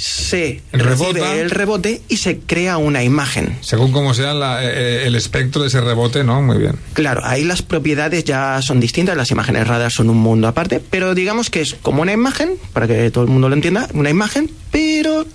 se 0.00 0.62
recibe 0.72 1.40
el 1.42 1.50
rebote 1.50 2.00
y 2.08 2.16
se 2.16 2.38
crea 2.38 2.78
una 2.78 3.04
imagen. 3.04 3.58
Según 3.60 3.92
cómo 3.92 4.14
sea 4.14 4.32
la, 4.32 4.64
eh, 4.64 5.06
el 5.06 5.14
espectro 5.14 5.60
de 5.60 5.68
ese 5.68 5.82
rebote, 5.82 6.24
¿no? 6.24 6.40
Muy 6.40 6.56
bien. 6.56 6.76
Claro, 6.94 7.20
ahí 7.22 7.44
las 7.44 7.60
propiedades 7.60 8.24
ya 8.24 8.62
son 8.62 8.80
distintas, 8.80 9.14
las 9.14 9.30
imágenes 9.30 9.68
radar 9.68 9.92
son 9.92 10.08
un 10.08 10.16
mundo 10.16 10.48
aparte, 10.48 10.80
pero 10.80 11.14
digamos 11.14 11.50
que 11.50 11.60
es 11.60 11.76
como 11.82 12.00
una 12.00 12.12
imagen, 12.12 12.54
para 12.72 12.86
que 12.86 13.10
todo 13.10 13.24
el 13.24 13.30
mundo 13.30 13.50
lo 13.50 13.54
entienda, 13.54 13.88
una 13.92 14.08
imagen, 14.08 14.50
pero 14.70 15.26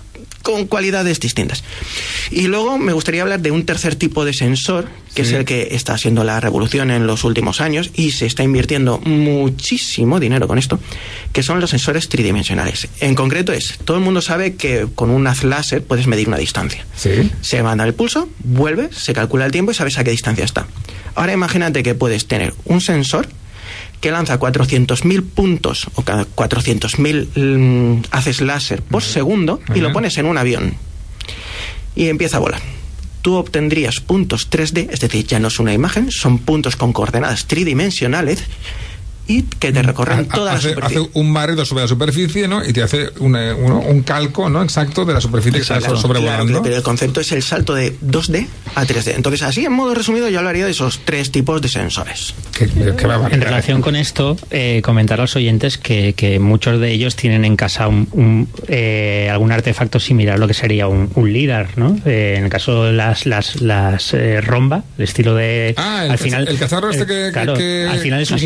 con 0.42 0.66
cualidades 0.66 1.20
distintas. 1.20 1.62
Y 2.32 2.48
luego 2.48 2.76
me 2.76 2.92
gustaría 2.92 3.22
hablar 3.22 3.40
de 3.40 3.52
un 3.52 3.64
tercer 3.66 3.94
tipo 3.94 4.24
de 4.24 4.32
sensor, 4.32 4.88
que 5.16 5.22
es 5.22 5.32
el 5.32 5.46
que 5.46 5.68
está 5.70 5.94
haciendo 5.94 6.24
la 6.24 6.40
revolución 6.40 6.90
en 6.90 7.06
los 7.06 7.24
últimos 7.24 7.62
años 7.62 7.90
y 7.94 8.10
se 8.10 8.26
está 8.26 8.42
invirtiendo 8.42 8.98
muchísimo 8.98 10.20
dinero 10.20 10.46
con 10.46 10.58
esto, 10.58 10.78
que 11.32 11.42
son 11.42 11.58
los 11.58 11.70
sensores 11.70 12.10
tridimensionales. 12.10 12.86
En 13.00 13.14
concreto 13.14 13.54
es, 13.54 13.78
todo 13.86 13.96
el 13.96 14.02
mundo 14.02 14.20
sabe 14.20 14.56
que 14.56 14.86
con 14.94 15.08
un 15.08 15.26
haz 15.26 15.42
láser 15.42 15.82
puedes 15.82 16.06
medir 16.06 16.28
una 16.28 16.36
distancia. 16.36 16.84
Se 17.40 17.62
manda 17.62 17.84
el 17.84 17.94
pulso, 17.94 18.28
vuelve, 18.44 18.90
se 18.92 19.14
calcula 19.14 19.46
el 19.46 19.52
tiempo 19.52 19.72
y 19.72 19.74
sabes 19.74 19.96
a 19.96 20.04
qué 20.04 20.10
distancia 20.10 20.44
está. 20.44 20.66
Ahora 21.14 21.32
imagínate 21.32 21.82
que 21.82 21.94
puedes 21.94 22.26
tener 22.28 22.52
un 22.66 22.82
sensor 22.82 23.26
que 24.02 24.10
lanza 24.10 24.38
400.000 24.38 25.22
puntos 25.30 25.86
o 25.94 26.04
400.000 26.04 27.28
mm, 27.34 28.04
haces 28.10 28.42
láser 28.42 28.82
por 28.82 29.02
segundo 29.02 29.62
y 29.74 29.80
lo 29.80 29.94
pones 29.94 30.18
en 30.18 30.26
un 30.26 30.36
avión 30.36 30.74
y 31.94 32.08
empieza 32.08 32.36
a 32.36 32.40
volar. 32.40 32.75
Tú 33.26 33.34
obtendrías 33.34 33.98
puntos 33.98 34.48
3D, 34.48 34.88
es 34.88 35.00
decir, 35.00 35.26
ya 35.26 35.40
no 35.40 35.48
es 35.48 35.58
una 35.58 35.74
imagen, 35.74 36.12
son 36.12 36.38
puntos 36.38 36.76
con 36.76 36.92
coordenadas 36.92 37.48
tridimensionales 37.48 38.44
y 39.28 39.42
que 39.42 39.72
te 39.72 39.82
recorren 39.82 40.26
toda 40.28 40.54
la 40.54 40.60
superficie. 40.60 41.00
Hace 41.00 41.10
un 41.14 41.34
barrido 41.34 41.64
sobre 41.64 41.82
la 41.82 41.88
superficie, 41.88 42.48
¿no? 42.48 42.64
Y 42.64 42.72
te 42.72 42.82
hace 42.82 43.10
un 43.18 44.02
calco, 44.04 44.48
¿no? 44.48 44.62
Exacto 44.62 45.04
de 45.04 45.14
la 45.14 45.20
superficie 45.20 45.60
que 45.60 45.62
está 45.62 45.80
sobrevolando. 45.80 46.62
pero 46.62 46.76
el 46.76 46.82
concepto 46.82 47.20
es 47.20 47.32
el 47.32 47.42
salto 47.42 47.74
de 47.74 47.98
2D 48.00 48.46
a 48.74 48.84
3D. 48.84 49.14
Entonces, 49.16 49.42
así 49.42 49.64
en 49.64 49.72
modo 49.72 49.94
resumido, 49.94 50.28
yo 50.28 50.38
hablaría 50.38 50.64
de 50.64 50.70
esos 50.70 51.00
tres 51.04 51.30
tipos 51.30 51.60
de 51.60 51.68
sensores. 51.68 52.34
en 52.60 53.40
relación 53.40 53.82
con 53.82 53.96
esto, 53.96 54.36
eh, 54.50 54.80
comentar 54.84 55.18
a 55.18 55.22
los 55.22 55.36
oyentes 55.36 55.78
que, 55.78 56.14
que, 56.14 56.38
muchos 56.38 56.80
de 56.80 56.92
ellos 56.92 57.16
tienen 57.16 57.44
en 57.44 57.56
casa 57.56 57.88
un, 57.88 58.48
eh, 58.68 59.28
algún 59.30 59.52
artefacto 59.52 59.98
similar 59.98 60.36
a 60.36 60.38
lo 60.38 60.46
que 60.46 60.54
sería 60.54 60.86
un, 60.86 61.10
un 61.14 61.32
LIDAR, 61.32 61.76
¿no? 61.76 61.98
Eh, 62.04 62.34
en 62.38 62.44
el 62.44 62.50
caso 62.50 62.84
de 62.84 62.92
las, 62.92 63.26
las, 63.26 63.60
las 63.60 64.14
romba, 64.42 64.84
el 64.98 65.04
estilo 65.04 65.34
de... 65.34 65.74
Ah, 65.76 66.04
el, 66.04 66.10
al 66.12 66.18
final, 66.18 66.48
el 66.48 66.58
cazarro 66.58 66.90
este 66.90 67.06
que, 67.06 67.30
que, 67.32 67.86
Al 67.88 67.98
final 67.98 68.20
es 68.20 68.30
un 68.30 68.38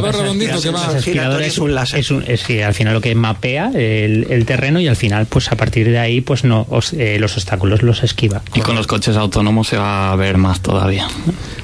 redondito 0.00 0.60
que 0.60 0.70
va. 0.70 0.98
es 1.44 1.58
un 1.58 1.74
láser. 1.74 2.00
Es, 2.00 2.10
un, 2.10 2.24
es 2.26 2.48
al 2.64 2.74
final 2.74 2.94
lo 2.94 3.00
que 3.00 3.14
mapea 3.14 3.70
el, 3.74 4.26
el, 4.30 4.46
terreno 4.46 4.80
y 4.80 4.88
al 4.88 4.96
final, 4.96 5.26
pues 5.26 5.50
a 5.52 5.56
partir 5.56 5.88
de 5.88 5.98
ahí, 5.98 6.20
pues 6.20 6.44
no 6.44 6.66
eh, 6.96 7.18
los 7.18 7.36
obstáculos 7.36 7.82
los 7.82 8.02
esquiva. 8.02 8.42
Y 8.54 8.60
con 8.60 8.76
los 8.76 8.86
coches 8.86 9.16
autónomos 9.16 9.68
se 9.68 9.76
va 9.76 10.12
a 10.12 10.16
ver 10.16 10.38
más 10.38 10.60
todavía. 10.60 11.08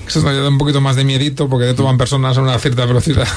Eso 0.08 0.22
nos 0.22 0.34
da 0.34 0.48
un 0.48 0.58
poquito 0.58 0.80
más 0.80 0.96
de 0.96 1.04
miedito 1.04 1.48
porque 1.48 1.66
de 1.66 1.74
todo 1.74 1.86
van 1.86 1.98
personas 1.98 2.36
a 2.38 2.42
una 2.42 2.58
cierta 2.58 2.86
velocidad. 2.86 3.28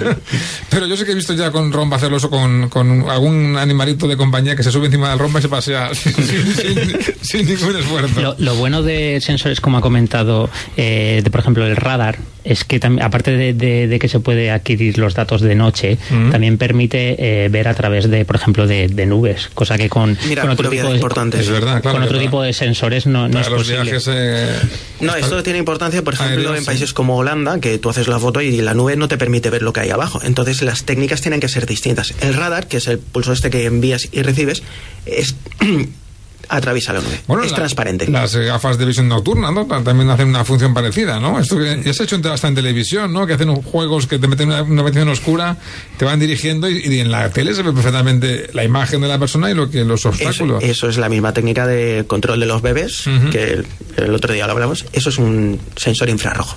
Pero 0.70 0.86
yo 0.86 0.96
sé 0.96 1.04
que 1.04 1.12
he 1.12 1.14
visto 1.14 1.32
ya 1.34 1.50
con 1.50 1.72
romba 1.72 1.96
hacerlo 1.96 2.16
eso 2.16 2.30
con, 2.30 2.68
con 2.68 3.08
algún 3.08 3.56
animalito 3.56 4.08
de 4.08 4.16
compañía 4.16 4.56
que 4.56 4.62
se 4.62 4.70
sube 4.70 4.86
encima 4.86 5.10
del 5.10 5.18
romba 5.18 5.38
y 5.38 5.42
se 5.42 5.48
pasea 5.48 5.90
sin, 5.94 7.46
ningún 7.46 7.76
esfuerzo. 7.76 8.34
Lo, 8.38 8.54
bueno 8.56 8.82
de 8.82 9.20
sensores, 9.20 9.60
como 9.60 9.78
ha 9.78 9.80
comentado, 9.80 10.50
eh, 10.76 11.20
de 11.22 11.30
por 11.30 11.40
ejemplo 11.40 11.66
el 11.66 11.76
radar, 11.76 12.18
es 12.44 12.64
que 12.64 12.80
aparte 13.00 13.36
de, 13.52 13.98
que 13.98 14.08
se 14.08 14.20
puede 14.20 14.50
adquirir 14.50 14.98
los 14.98 15.14
datos 15.14 15.40
de 15.40 15.54
noche, 15.54 15.98
mm. 16.10 16.30
también 16.30 16.58
permite 16.58 17.44
eh, 17.44 17.48
ver 17.48 17.68
a 17.68 17.74
través 17.74 18.08
de, 18.08 18.24
por 18.24 18.36
ejemplo, 18.36 18.66
de, 18.66 18.88
nubes, 19.06 19.50
cosa 19.54 19.76
que 19.76 19.88
con, 19.88 20.12
otro, 20.50 20.70
tipo 20.70 20.92
de, 20.92 21.00
con 21.00 22.02
otro 22.02 22.18
tipo 22.18 22.42
de 22.42 22.52
sensores 22.52 23.06
no, 23.06 23.28
no 23.28 23.40
es 23.40 23.48
posible. 23.48 23.92
Eh, 24.06 24.56
no, 25.00 25.14
esto 25.16 25.42
tiene 25.42 25.58
importancia, 25.58 25.99
por 26.02 26.14
ejemplo, 26.14 26.54
en 26.54 26.64
países 26.64 26.92
como 26.92 27.16
Holanda, 27.16 27.60
que 27.60 27.78
tú 27.78 27.90
haces 27.90 28.08
la 28.08 28.18
foto 28.18 28.40
y 28.40 28.60
la 28.60 28.74
nube 28.74 28.96
no 28.96 29.08
te 29.08 29.18
permite 29.18 29.50
ver 29.50 29.62
lo 29.62 29.72
que 29.72 29.80
hay 29.80 29.90
abajo. 29.90 30.20
Entonces 30.22 30.62
las 30.62 30.84
técnicas 30.84 31.20
tienen 31.20 31.40
que 31.40 31.48
ser 31.48 31.66
distintas. 31.66 32.14
El 32.20 32.34
radar, 32.34 32.68
que 32.68 32.78
es 32.78 32.88
el 32.88 32.98
pulso 32.98 33.32
este 33.32 33.50
que 33.50 33.64
envías 33.64 34.08
y 34.12 34.22
recibes, 34.22 34.62
es 35.06 35.34
atraviesa 36.48 36.92
la 36.92 37.00
nube. 37.00 37.44
es 37.44 37.54
transparente. 37.54 38.08
Las 38.08 38.34
gafas 38.34 38.78
de 38.78 38.84
visión 38.84 39.08
nocturna, 39.08 39.50
¿no? 39.50 39.66
También 39.66 40.10
hacen 40.10 40.28
una 40.28 40.44
función 40.44 40.74
parecida, 40.74 41.20
¿no? 41.20 41.38
Esto 41.38 41.58
que 41.58 41.82
ya 41.84 41.92
se 41.92 42.02
ha 42.02 42.06
hecho 42.06 42.20
hasta 42.30 42.48
en 42.48 42.54
televisión, 42.54 43.12
¿no? 43.12 43.26
Que 43.26 43.34
hacen 43.34 43.54
juegos 43.62 44.06
que 44.06 44.18
te 44.18 44.26
meten 44.28 44.52
en 44.52 44.72
una, 44.72 44.82
una 44.82 45.12
oscura, 45.12 45.56
te 45.96 46.04
van 46.04 46.18
dirigiendo 46.20 46.68
y, 46.68 47.00
en 47.00 47.10
la 47.10 47.30
tele 47.30 47.54
se 47.54 47.62
ve 47.62 47.72
perfectamente 47.72 48.50
la 48.52 48.64
imagen 48.64 49.00
de 49.00 49.08
la 49.08 49.18
persona 49.18 49.50
y 49.50 49.54
lo 49.54 49.70
que 49.70 49.84
los 49.84 50.04
obstáculos. 50.06 50.62
Eso, 50.62 50.88
es 50.88 50.98
la 50.98 51.08
misma 51.08 51.32
técnica 51.32 51.66
de 51.66 52.04
control 52.06 52.40
de 52.40 52.46
los 52.46 52.62
bebés, 52.62 53.04
que 53.30 53.62
el 53.96 54.14
otro 54.14 54.32
día 54.32 54.46
lo 54.46 54.52
hablamos. 54.52 54.84
Eso 54.92 55.10
es 55.10 55.18
un 55.18 55.60
sensor 55.76 56.08
infrarrojo. 56.08 56.56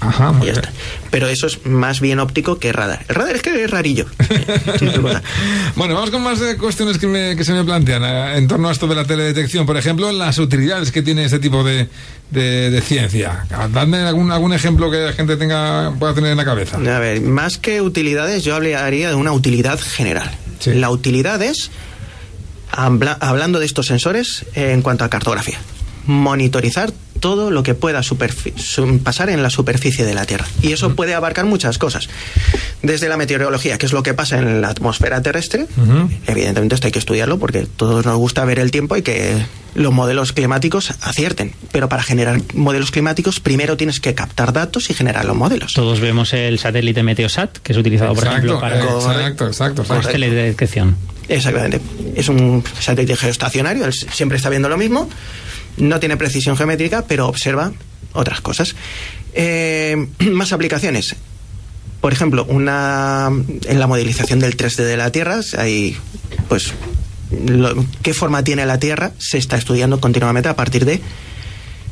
Ajá, 0.00 0.34
Pero 1.10 1.28
eso 1.28 1.46
es 1.46 1.66
más 1.66 2.00
bien 2.00 2.20
óptico 2.20 2.58
que 2.58 2.72
radar. 2.72 3.04
El 3.08 3.14
radar 3.14 3.36
es 3.36 3.42
que 3.42 3.64
es 3.64 3.70
rarillo. 3.70 4.06
bueno, 5.76 5.94
vamos 5.94 6.10
con 6.10 6.22
más 6.22 6.40
cuestiones 6.58 6.96
que, 6.96 7.44
se 7.44 7.52
me 7.52 7.64
plantean 7.64 8.02
eh, 8.04 8.38
en 8.38 8.48
torno 8.48 8.70
a 8.70 8.72
esto 8.72 8.86
de 8.86 8.94
la 8.94 9.04
teledetección. 9.04 9.66
Por 9.66 9.76
ejemplo, 9.76 10.10
las 10.10 10.38
utilidades 10.38 10.90
que 10.90 11.02
tiene 11.02 11.26
este 11.26 11.38
tipo 11.38 11.62
de, 11.62 11.88
de, 12.30 12.80
ciencia. 12.80 13.44
Dadme 13.72 13.98
algún, 13.98 14.32
algún 14.32 14.54
ejemplo 14.54 14.90
que 14.90 14.98
la 14.98 15.12
gente 15.12 15.36
tenga 15.36 15.92
pueda 15.98 16.14
tener 16.14 16.30
en 16.30 16.38
la 16.38 16.46
cabeza. 16.46 16.78
A 16.78 16.98
ver, 16.98 17.20
más 17.20 17.58
que 17.58 17.82
utilidades, 17.82 18.42
yo 18.42 18.54
hablaría 18.56 19.10
de 19.10 19.14
una 19.14 19.32
utilidad 19.32 19.78
general. 19.78 20.30
La 20.64 20.90
utilidad 20.90 21.42
es, 21.42 21.70
hablando 22.70 23.58
de 23.58 23.66
estos 23.66 23.86
sensores, 23.86 24.46
en 24.54 24.80
cuanto 24.80 25.04
a 25.04 25.10
cartografía 25.10 25.58
monitorizar 26.06 26.92
todo 27.20 27.50
lo 27.50 27.62
que 27.62 27.74
pueda 27.74 28.00
pasar 29.04 29.30
en 29.30 29.42
la 29.42 29.50
superficie 29.50 30.04
de 30.04 30.14
la 30.14 30.24
Tierra. 30.24 30.46
Y 30.62 30.72
eso 30.72 30.94
puede 30.96 31.14
abarcar 31.14 31.44
muchas 31.44 31.78
cosas. 31.78 32.08
Desde 32.82 33.08
la 33.08 33.16
meteorología, 33.16 33.78
que 33.78 33.86
es 33.86 33.92
lo 33.92 34.02
que 34.02 34.14
pasa 34.14 34.38
en 34.38 34.60
la 34.60 34.68
atmósfera 34.68 35.22
terrestre, 35.22 35.66
evidentemente 36.26 36.74
esto 36.74 36.88
hay 36.88 36.92
que 36.92 36.98
estudiarlo 36.98 37.38
porque 37.38 37.66
todos 37.76 38.04
nos 38.04 38.16
gusta 38.16 38.44
ver 38.44 38.58
el 38.58 38.70
tiempo 38.70 38.96
y 38.96 39.02
que 39.02 39.36
los 39.74 39.92
modelos 39.92 40.32
climáticos 40.32 40.92
acierten. 41.02 41.52
Pero 41.72 41.88
para 41.88 42.02
generar 42.02 42.40
modelos 42.54 42.90
climáticos, 42.90 43.40
primero 43.40 43.76
tienes 43.76 44.00
que 44.00 44.14
captar 44.14 44.52
datos 44.52 44.90
y 44.90 44.94
generar 44.94 45.24
los 45.24 45.36
modelos. 45.36 45.74
Todos 45.74 46.00
vemos 46.00 46.32
el 46.32 46.58
satélite 46.58 47.02
Meteosat, 47.02 47.58
que 47.58 47.72
es 47.72 47.78
utilizado, 47.78 48.14
por 48.14 48.26
ejemplo, 48.26 48.58
para 48.60 48.82
exacto, 48.82 49.46
exacto, 49.46 49.82
exacto. 49.82 50.08
teledetección. 50.08 50.96
Exactamente. 51.28 51.80
Es 52.16 52.28
un 52.28 52.64
satélite 52.80 53.16
geoestacionario, 53.16 53.90
siempre 53.92 54.36
está 54.36 54.48
viendo 54.48 54.68
lo 54.68 54.76
mismo 54.76 55.08
no 55.80 56.00
tiene 56.00 56.16
precisión 56.16 56.56
geométrica, 56.56 57.04
pero 57.06 57.26
observa 57.26 57.72
otras 58.12 58.40
cosas. 58.40 58.74
Eh, 59.34 60.08
más 60.30 60.52
aplicaciones. 60.52 61.16
Por 62.00 62.12
ejemplo, 62.12 62.44
una 62.48 63.30
en 63.66 63.80
la 63.80 63.86
modelización 63.86 64.38
del 64.38 64.56
3D 64.56 64.84
de 64.84 64.96
la 64.96 65.12
Tierra, 65.12 65.40
hay 65.58 65.96
pues 66.48 66.72
qué 68.02 68.14
forma 68.14 68.42
tiene 68.42 68.66
la 68.66 68.78
Tierra 68.78 69.12
se 69.18 69.38
está 69.38 69.56
estudiando 69.56 70.00
continuamente 70.00 70.48
a 70.48 70.56
partir 70.56 70.84
de 70.84 71.00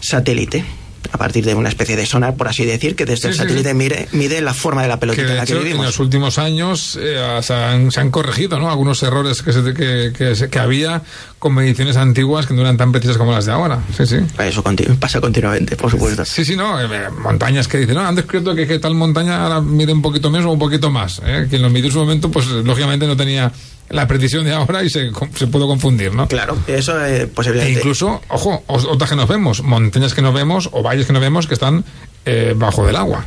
satélite 0.00 0.64
a 1.12 1.18
partir 1.18 1.44
de 1.44 1.54
una 1.54 1.68
especie 1.68 1.96
de 1.96 2.06
sonar, 2.06 2.34
por 2.36 2.48
así 2.48 2.64
decir, 2.64 2.94
que 2.96 3.04
desde 3.04 3.28
el 3.28 3.34
satélite 3.34 3.74
Mide, 3.74 4.40
la 4.40 4.54
forma 4.54 4.82
de 4.82 4.88
la 4.88 4.98
pelotita 5.00 5.30
en 5.30 5.36
la 5.36 5.46
que 5.46 5.54
vivimos. 5.54 5.80
En 5.80 5.86
los 5.86 5.98
últimos 5.98 6.38
años 6.38 6.98
eh, 7.00 7.40
se, 7.42 7.54
han, 7.54 8.10
corregido 8.10 8.58
¿no? 8.58 8.70
algunos 8.70 9.02
errores 9.02 9.42
que, 9.42 10.12
que, 10.12 10.48
que, 10.50 10.58
había 10.58 11.02
con 11.38 11.54
mediciones 11.54 11.96
antiguas 11.96 12.46
que 12.46 12.54
no 12.54 12.62
eran 12.62 12.76
tan 12.76 12.92
precisas 12.92 13.16
como 13.16 13.32
las 13.32 13.46
de 13.46 13.52
ahora. 13.52 13.80
Sí, 13.96 14.06
sí. 14.06 14.16
Eso 14.38 14.62
pasa 14.98 15.20
continuamente, 15.20 15.76
por 15.76 15.90
supuesto. 15.90 16.24
Sí, 16.24 16.44
sí, 16.44 16.56
no. 16.56 16.80
Eh, 16.80 17.10
montañas 17.10 17.68
que 17.68 17.78
dicen, 17.78 17.94
no, 17.94 18.06
han 18.06 18.14
descubierto 18.14 18.54
que, 18.54 18.66
que, 18.66 18.78
tal 18.78 18.94
montaña 18.94 19.44
ahora 19.44 19.60
mide 19.60 19.92
un 19.92 20.02
poquito 20.02 20.30
menos 20.30 20.46
o 20.46 20.52
un 20.52 20.58
poquito 20.58 20.90
más. 20.90 21.20
¿eh? 21.24 21.46
Quien 21.48 21.62
lo 21.62 21.70
midió 21.70 21.86
en 21.86 21.92
su 21.92 21.98
momento, 21.98 22.30
pues 22.30 22.46
lógicamente 22.46 23.06
no 23.06 23.16
tenía 23.16 23.52
la 23.90 24.06
precisión 24.06 24.44
de 24.44 24.52
ahora 24.52 24.82
y 24.82 24.90
se, 24.90 25.10
se 25.34 25.46
puede 25.46 25.66
confundir, 25.66 26.14
¿no? 26.14 26.28
Claro, 26.28 26.58
eso 26.66 27.04
eh, 27.04 27.26
posiblemente. 27.26 27.72
E 27.72 27.76
incluso, 27.78 28.20
ojo, 28.28 28.62
otras 28.66 29.10
que 29.10 29.16
nos 29.16 29.28
vemos, 29.28 29.62
montañas 29.62 30.14
que 30.14 30.22
no 30.22 30.32
vemos 30.32 30.68
o 30.72 30.82
valles 30.82 31.06
que 31.06 31.12
no 31.12 31.20
vemos 31.20 31.46
que 31.46 31.54
están 31.54 31.84
eh, 32.24 32.54
bajo 32.56 32.86
del 32.86 32.96
agua. 32.96 33.24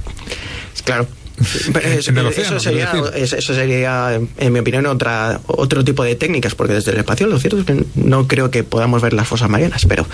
Claro. 0.83 1.07
eso, 1.83 2.59
sería, 2.59 2.91
eso, 3.15 3.41
sería, 3.41 4.19
en 4.37 4.53
mi 4.53 4.59
opinión, 4.59 4.85
otra, 4.85 5.39
otro 5.47 5.83
tipo 5.83 6.03
de 6.03 6.15
técnicas, 6.15 6.53
porque 6.53 6.73
desde 6.73 6.91
el 6.91 6.99
espacio 6.99 7.25
lo 7.25 7.39
cierto 7.39 7.59
es 7.59 7.65
que 7.65 7.83
no 7.95 8.27
creo 8.27 8.51
que 8.51 8.63
podamos 8.63 9.01
ver 9.01 9.13
las 9.13 9.27
fosas 9.27 9.49
marianas, 9.49 9.85
pero 9.87 10.05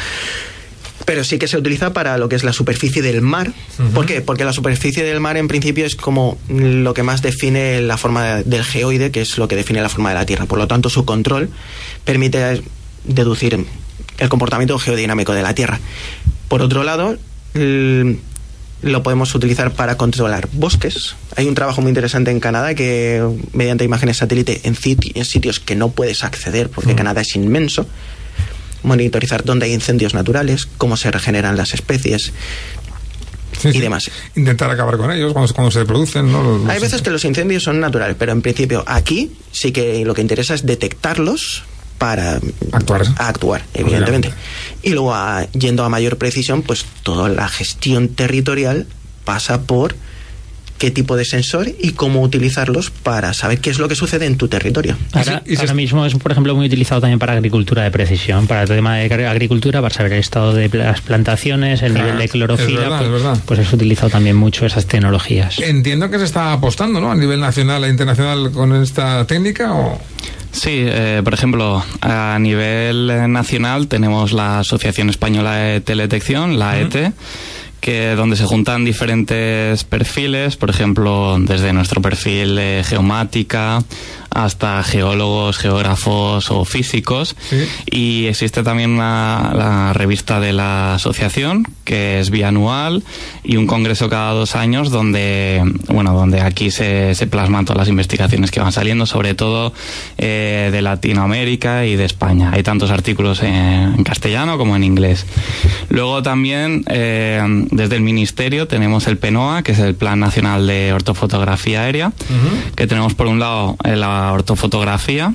pero 1.08 1.24
sí 1.24 1.40
que 1.40 1.48
se 1.48 1.58
utiliza 1.58 1.94
para 1.94 2.18
lo 2.18 2.28
que 2.28 2.36
es 2.36 2.44
la 2.44 2.52
superficie 2.52 3.02
del 3.02 3.22
mar. 3.22 3.54
¿Por 3.94 4.06
qué? 4.06 4.20
Porque 4.20 4.44
la 4.44 4.52
superficie 4.52 5.06
del 5.06 5.22
mar 5.22 5.38
en 5.38 5.48
principio 5.48 5.86
es 5.86 5.96
como 5.96 6.38
lo 6.50 6.94
que 6.94 7.02
más 7.02 7.22
define 7.22 7.80
la 7.80 7.96
forma 7.96 8.44
del 8.44 8.62
geoide, 8.66 9.10
que 9.10 9.22
es 9.22 9.38
lo 9.38 9.48
que 9.48 9.56
define 9.56 9.82
la 9.82 9.88
forma 9.88 10.10
de 10.10 10.16
la 10.16 10.26
Tierra. 10.26 10.48
Por 10.48 10.58
lo 10.60 10.68
tanto, 10.68 10.90
su 10.90 11.06
control 11.06 11.50
permite 12.04 12.62
deducir 13.06 13.66
el 14.18 14.30
comportamiento 14.30 14.78
geodinámico 14.78 15.34
de 15.34 15.44
la 15.44 15.56
Tierra. 15.56 15.80
Por 16.50 16.62
otro 16.62 16.84
lado, 16.84 17.18
lo 17.54 19.04
podemos 19.04 19.34
utilizar 19.34 19.72
para 19.72 19.96
controlar 19.96 20.50
bosques. 20.52 21.16
Hay 21.38 21.48
un 21.48 21.56
trabajo 21.56 21.82
muy 21.82 21.88
interesante 21.88 22.32
en 22.32 22.42
Canadá 22.42 22.76
que 22.76 23.26
mediante 23.54 23.86
imágenes 23.86 24.18
satélite 24.18 24.60
en, 24.66 24.76
sitios 24.76 25.62
que 25.62 25.76
no 25.78 25.88
puedes 25.88 26.26
acceder 26.26 26.70
porque. 26.70 26.96
Canadá 26.96 27.22
es 27.22 27.34
inmenso, 27.38 27.88
monitorizar 28.84 29.44
dónde 29.44 29.66
hay 29.66 29.74
incendios 29.74 30.14
naturales, 30.14 30.68
cómo 30.78 30.98
se 30.98 31.12
regeneran 31.12 31.58
las 31.58 31.74
especies, 31.74 32.34
y 33.64 33.80
demás. 33.80 34.10
Intentar 34.36 34.70
acabar 34.70 34.98
con 34.98 35.12
ellos 35.12 35.34
cuando, 35.34 35.54
cuando 35.54 35.72
se 35.72 35.86
producen. 35.86 36.32
¿no? 36.32 36.70
Hay 36.70 36.80
veces 36.80 37.02
que 37.02 37.10
los 37.10 37.26
incendios 37.26 37.64
son 37.64 37.80
naturales, 37.80 38.16
pero 38.18 38.32
en 38.32 38.42
principio 38.42 38.84
aquí 38.86 39.32
sí 39.52 39.72
que 39.72 40.06
lo 40.06 40.14
que 40.14 40.22
interesa 40.22 40.54
es 40.54 40.66
detectarlos 40.66 41.64
para 41.98 42.40
actuar, 42.72 43.04
actuar 43.18 43.66
evidentemente. 43.74 44.32
Y 44.84 44.92
luego, 44.92 45.16
yendo 45.54 45.84
a 45.84 45.90
mayor 45.90 46.18
precisión, 46.18 46.62
pues 46.62 46.86
toda 47.04 47.30
la 47.30 47.48
gestión 47.48 48.10
territorial 48.10 48.86
pasa 49.26 49.62
por 49.62 49.96
qué 50.78 50.92
tipo 50.92 51.16
de 51.16 51.26
sensor 51.26 51.70
y 51.80 51.92
cómo 51.92 52.22
utilizarlos 52.22 52.92
para 52.92 53.34
saber 53.34 53.60
qué 53.60 53.70
es 53.70 53.80
lo 53.80 53.88
que 53.88 53.96
sucede 53.96 54.26
en 54.26 54.38
tu 54.38 54.48
territorio. 54.48 54.96
Ahora, 55.14 55.42
mismo 55.74 56.06
es, 56.06 56.16
por 56.16 56.32
ejemplo, 56.32 56.56
muy 56.56 56.68
utilizado 56.68 57.02
también 57.02 57.20
para 57.20 57.34
agricultura 57.34 57.84
de 57.84 57.92
precisión, 57.92 58.48
para 58.48 58.64
el 58.64 58.68
tema 58.68 58.96
de 58.96 59.28
agricultura, 59.28 59.82
para 59.82 59.94
saber 59.94 60.14
el 60.14 60.20
estado 60.20 60.54
de 60.54 60.70
las 60.70 61.02
plantaciones, 61.02 61.82
el 61.82 61.94
nivel 61.94 62.18
de 62.18 62.30
clorofila, 62.30 63.00
pues, 63.00 63.40
pues, 63.46 63.60
es 63.60 63.74
utilizado 63.74 64.10
también 64.10 64.36
mucho 64.36 64.66
esas 64.66 64.86
tecnologías. 64.86 65.60
Entiendo 65.60 66.10
que 66.10 66.20
se 66.20 66.26
está 66.26 66.54
apostando, 66.54 67.00
¿no? 67.00 67.12
A 67.12 67.16
nivel 67.16 67.40
nacional 67.40 67.84
e 67.84 67.90
internacional 67.90 68.52
con 68.52 68.76
esta 68.76 69.26
técnica 69.26 69.74
o... 69.74 70.00
Sí, 70.52 70.86
eh, 70.86 71.22
por 71.24 71.34
ejemplo, 71.34 71.84
a 72.02 72.38
nivel 72.40 73.32
nacional 73.32 73.88
tenemos 73.88 74.32
la 74.32 74.60
Asociación 74.60 75.10
Española 75.10 75.56
de 75.56 75.82
Teledetección, 75.82 76.58
la 76.58 76.80
ET, 76.80 77.14
que 77.80 78.16
donde 78.16 78.36
se 78.36 78.46
juntan 78.46 78.86
diferentes 78.86 79.84
perfiles, 79.84 80.58
por 80.58 80.70
ejemplo, 80.70 81.38
desde 81.40 81.74
nuestro 81.74 82.02
perfil 82.02 82.60
geomática 82.84 83.84
hasta 84.38 84.84
geólogos, 84.84 85.58
geógrafos 85.58 86.52
o 86.52 86.64
físicos. 86.64 87.36
Y 87.86 88.28
existe 88.28 88.62
también 88.64 88.98
la 88.98 89.94
revista 89.94 90.40
de 90.40 90.54
la 90.54 90.96
asociación, 90.96 91.66
que 91.84 92.20
es 92.20 92.30
bianual, 92.30 93.04
y 93.44 93.58
un 93.58 93.66
congreso 93.66 94.10
cada 94.10 94.34
dos 94.34 94.56
años 94.56 94.92
donde, 94.92 95.64
bueno, 95.88 96.14
donde 96.14 96.42
aquí 96.42 96.70
se, 96.70 97.16
se 97.16 97.28
plasman 97.28 97.66
todas 97.66 97.80
las 97.80 97.88
investigaciones 97.88 98.52
que 98.52 98.60
van 98.60 98.72
saliendo, 98.72 99.06
sobre 99.06 99.34
todo 99.34 99.74
eh, 100.18 100.70
de 100.72 100.82
Latinoamérica 100.82 101.86
y 101.86 101.96
de 101.96 102.06
España. 102.06 102.52
Hay 102.54 102.62
tantos 102.62 102.92
artículos 102.92 103.42
en, 103.42 104.04
castellano 104.04 104.58
como 104.58 104.76
en 104.76 104.84
inglés. 104.84 105.26
Luego 105.90 106.22
también, 106.22 106.84
eh, 106.90 107.42
desde 107.72 107.96
el 107.96 108.02
Ministerio, 108.02 108.68
tenemos 108.68 109.08
el 109.08 109.18
PENOA, 109.18 109.64
que 109.64 109.72
es 109.72 109.80
el 109.80 109.96
Plan 109.96 110.20
Nacional 110.20 110.68
de 110.68 110.94
Ortofotografía 110.94 111.82
Aérea, 111.82 112.12
que 112.76 112.86
tenemos 112.86 113.14
por 113.16 113.28
un 113.28 113.40
lado 113.40 113.78
la 113.84 114.27
ortofotografía, 114.32 115.34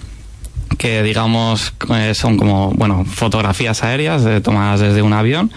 que 0.78 1.02
digamos 1.02 1.74
eh, 1.94 2.14
son 2.14 2.36
como 2.36 2.70
bueno 2.72 3.04
fotografías 3.04 3.82
aéreas 3.82 4.42
tomadas 4.42 4.80
desde 4.80 5.02
un 5.02 5.12
avión 5.12 5.52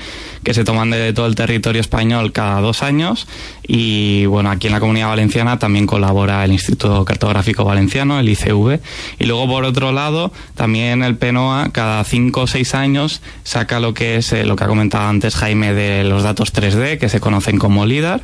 que 0.45 0.53
se 0.53 0.63
toman 0.63 0.91
de 0.91 1.12
todo 1.12 1.25
el 1.25 1.36
territorio 1.36 1.81
español 1.81 2.31
cada 2.31 2.62
dos 2.62 2.84
años 2.84 3.27
y 3.67 4.27
bueno, 4.27 4.51
aquí 4.51 4.67
en 4.67 4.73
la 4.73 4.79
Comunidad 4.79 5.08
Valenciana 5.08 5.58
también 5.58 5.88
colabora 5.88 6.45
el 6.45 6.51
Instituto 6.51 7.03
Cartográfico 7.03 7.65
Valenciano, 7.65 8.19
el 8.19 8.29
ICV, 8.29 8.79
y 9.19 9.25
luego 9.25 9.47
por 9.47 9.65
otro 9.65 9.91
lado 9.91 10.31
también 10.53 11.03
el 11.03 11.17
PENOA 11.17 11.69
cada 11.71 12.03
cinco 12.03 12.41
o 12.41 12.47
seis 12.47 12.75
años 12.75 13.21
saca 13.43 13.79
lo 13.79 13.95
que 13.95 14.17
es 14.17 14.31
eh, 14.34 14.45
lo 14.45 14.55
que 14.55 14.63
ha 14.63 14.67
comentado 14.67 15.10
antes 15.10 15.36
Jaime 15.36 15.73
de 15.73 16.03
los 16.03 16.21
datos 16.21 16.53
3D 16.53 16.99
que 16.99 17.10
se 17.10 17.19
conocen 17.19 17.58
como 17.58 17.88
LIDAR 17.88 18.21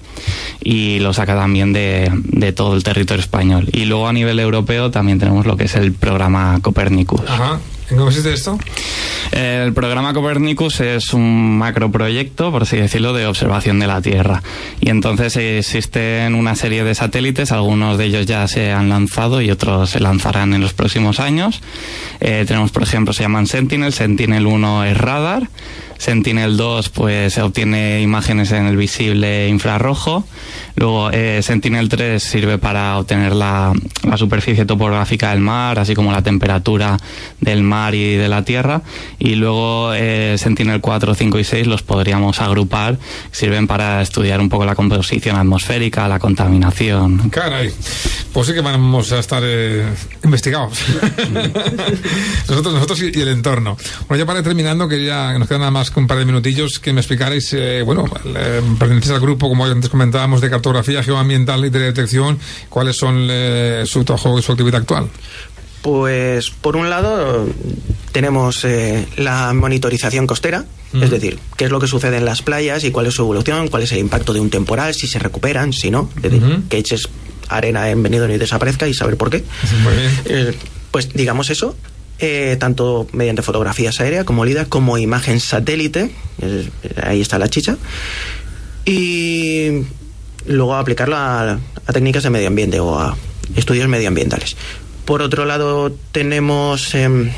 y 0.63 0.99
lo 0.99 1.13
saca 1.13 1.35
también 1.35 1.73
de, 1.73 2.11
de 2.13 2.53
todo 2.53 2.75
el 2.75 2.83
territorio 2.83 3.21
español. 3.21 3.67
Y 3.71 3.85
luego 3.85 4.07
a 4.07 4.13
nivel 4.13 4.39
europeo 4.39 4.91
también 4.91 5.17
tenemos 5.17 5.47
lo 5.47 5.57
que 5.57 5.63
es 5.63 5.75
el 5.75 5.91
programa 5.93 6.59
Copernicus. 6.61 7.21
Ajá. 7.27 7.59
¿En 7.91 7.97
qué 7.97 8.33
esto? 8.33 8.57
El 9.33 9.73
programa 9.73 10.13
Copernicus 10.13 10.79
es 10.79 11.13
un 11.13 11.57
macroproyecto, 11.57 12.49
por 12.49 12.61
así 12.61 12.77
decirlo, 12.77 13.11
de 13.11 13.25
observación 13.25 13.79
de 13.79 13.87
la 13.87 14.01
Tierra. 14.01 14.41
Y 14.79 14.89
entonces 14.89 15.35
existen 15.35 16.35
una 16.35 16.55
serie 16.55 16.85
de 16.85 16.95
satélites, 16.95 17.51
algunos 17.51 17.97
de 17.97 18.05
ellos 18.05 18.25
ya 18.25 18.47
se 18.47 18.71
han 18.71 18.87
lanzado 18.87 19.41
y 19.41 19.51
otros 19.51 19.89
se 19.89 19.99
lanzarán 19.99 20.53
en 20.53 20.61
los 20.61 20.73
próximos 20.73 21.19
años. 21.19 21.61
Eh, 22.21 22.45
tenemos, 22.47 22.71
por 22.71 22.83
ejemplo, 22.83 23.11
se 23.11 23.23
llaman 23.23 23.45
Sentinel. 23.45 23.91
Sentinel 23.91 24.47
1 24.47 24.85
es 24.85 24.97
radar. 24.97 25.49
Sentinel 26.01 26.57
2 26.57 26.89
pues 26.89 27.37
obtiene 27.37 28.01
imágenes 28.01 28.51
en 28.53 28.65
el 28.65 28.75
visible 28.75 29.47
infrarrojo. 29.47 30.25
Luego 30.75 31.11
eh, 31.11 31.41
Sentinel 31.43 31.89
3 31.89 32.23
sirve 32.23 32.57
para 32.57 32.97
obtener 32.97 33.35
la, 33.35 33.71
la, 34.01 34.17
superficie 34.17 34.65
topográfica 34.65 35.29
del 35.29 35.41
mar, 35.41 35.77
así 35.77 35.93
como 35.93 36.11
la 36.11 36.23
temperatura 36.23 36.97
del 37.39 37.61
mar 37.61 37.93
y 37.93 38.15
de 38.15 38.27
la 38.29 38.43
tierra. 38.43 38.81
Y 39.19 39.35
luego 39.35 39.93
eh, 39.93 40.37
Sentinel 40.39 40.81
4, 40.81 41.13
5 41.13 41.37
y 41.37 41.43
6 41.43 41.67
los 41.67 41.83
podríamos 41.83 42.41
agrupar. 42.41 42.97
Sirven 43.31 43.67
para 43.67 44.01
estudiar 44.01 44.39
un 44.39 44.49
poco 44.49 44.65
la 44.65 44.73
composición 44.73 45.35
atmosférica, 45.35 46.07
la 46.07 46.17
contaminación. 46.17 47.29
Caray, 47.29 47.71
pues 48.33 48.47
sí 48.47 48.53
que 48.53 48.61
vamos 48.61 49.11
a 49.11 49.19
estar 49.19 49.43
eh, 49.45 49.85
investigados. 50.23 50.79
nosotros, 52.49 52.73
nosotros 52.73 53.03
y, 53.03 53.21
el 53.21 53.27
entorno. 53.27 53.77
Bueno, 54.07 54.23
ya 54.23 54.25
para 54.25 54.41
terminando, 54.41 54.87
quería, 54.87 55.37
nos 55.37 55.47
queda 55.47 55.59
nada 55.59 55.71
más 55.71 55.90
un 55.99 56.07
par 56.07 56.17
de 56.17 56.25
minutillos 56.25 56.79
que 56.79 56.93
me 56.93 57.01
explicarais, 57.01 57.53
eh, 57.53 57.81
bueno, 57.83 58.05
eh, 58.25 58.61
perteneces 58.79 59.11
al 59.11 59.19
grupo, 59.19 59.49
como 59.49 59.65
antes 59.65 59.89
comentábamos, 59.89 60.41
de 60.41 60.49
cartografía 60.49 61.03
geoambiental 61.03 61.65
y 61.65 61.69
de 61.69 61.79
detección, 61.79 62.39
¿cuáles 62.69 62.97
son 62.97 63.27
eh, 63.29 63.83
su 63.85 64.03
trabajo 64.03 64.39
y 64.39 64.41
su 64.41 64.51
actividad 64.51 64.81
actual? 64.81 65.09
Pues 65.81 66.49
por 66.49 66.75
un 66.75 66.89
lado 66.89 67.47
tenemos 68.11 68.67
la 69.17 69.51
monitorización 69.53 70.27
costera, 70.27 70.65
es 70.93 71.09
decir, 71.09 71.39
qué 71.57 71.65
es 71.65 71.71
lo 71.71 71.79
que 71.79 71.87
sucede 71.87 72.17
en 72.17 72.25
las 72.25 72.43
playas 72.43 72.83
y 72.83 72.91
cuál 72.91 73.07
es 73.07 73.15
su 73.15 73.23
evolución, 73.23 73.67
cuál 73.67 73.81
es 73.81 73.91
el 73.91 73.97
impacto 73.97 74.31
de 74.31 74.39
un 74.39 74.51
temporal, 74.51 74.93
si 74.93 75.07
se 75.07 75.17
recuperan, 75.17 75.73
si 75.73 75.89
no, 75.89 76.07
es 76.17 76.21
decir, 76.21 76.59
que 76.69 76.77
eches 76.77 77.09
arena 77.49 77.89
en 77.89 78.03
venido 78.03 78.29
y 78.29 78.37
desaparezca 78.37 78.87
y 78.87 78.93
saber 78.93 79.17
por 79.17 79.31
qué. 79.31 79.43
pues 80.91 81.11
digamos 81.13 81.49
eso, 81.49 81.75
eh, 82.23 82.55
tanto 82.59 83.07
mediante 83.13 83.41
fotografías 83.41 83.99
aéreas 83.99 84.25
como 84.25 84.45
LIDAR, 84.45 84.67
como 84.67 84.99
imagen 84.99 85.39
satélite, 85.39 86.11
ahí 87.01 87.19
está 87.19 87.39
la 87.39 87.49
chicha, 87.49 87.77
y 88.85 89.81
luego 90.45 90.75
aplicarlo 90.75 91.15
a, 91.17 91.57
técnicas 91.91 92.21
de 92.21 92.29
medio 92.29 92.47
ambiente 92.47 92.79
o 92.79 92.99
a 92.99 93.17
estudios 93.55 93.87
medioambientales. 93.87 94.55
Por 95.03 95.23
otro 95.23 95.45
lado, 95.45 95.91
tenemos 96.11 96.93
em, 96.93 97.31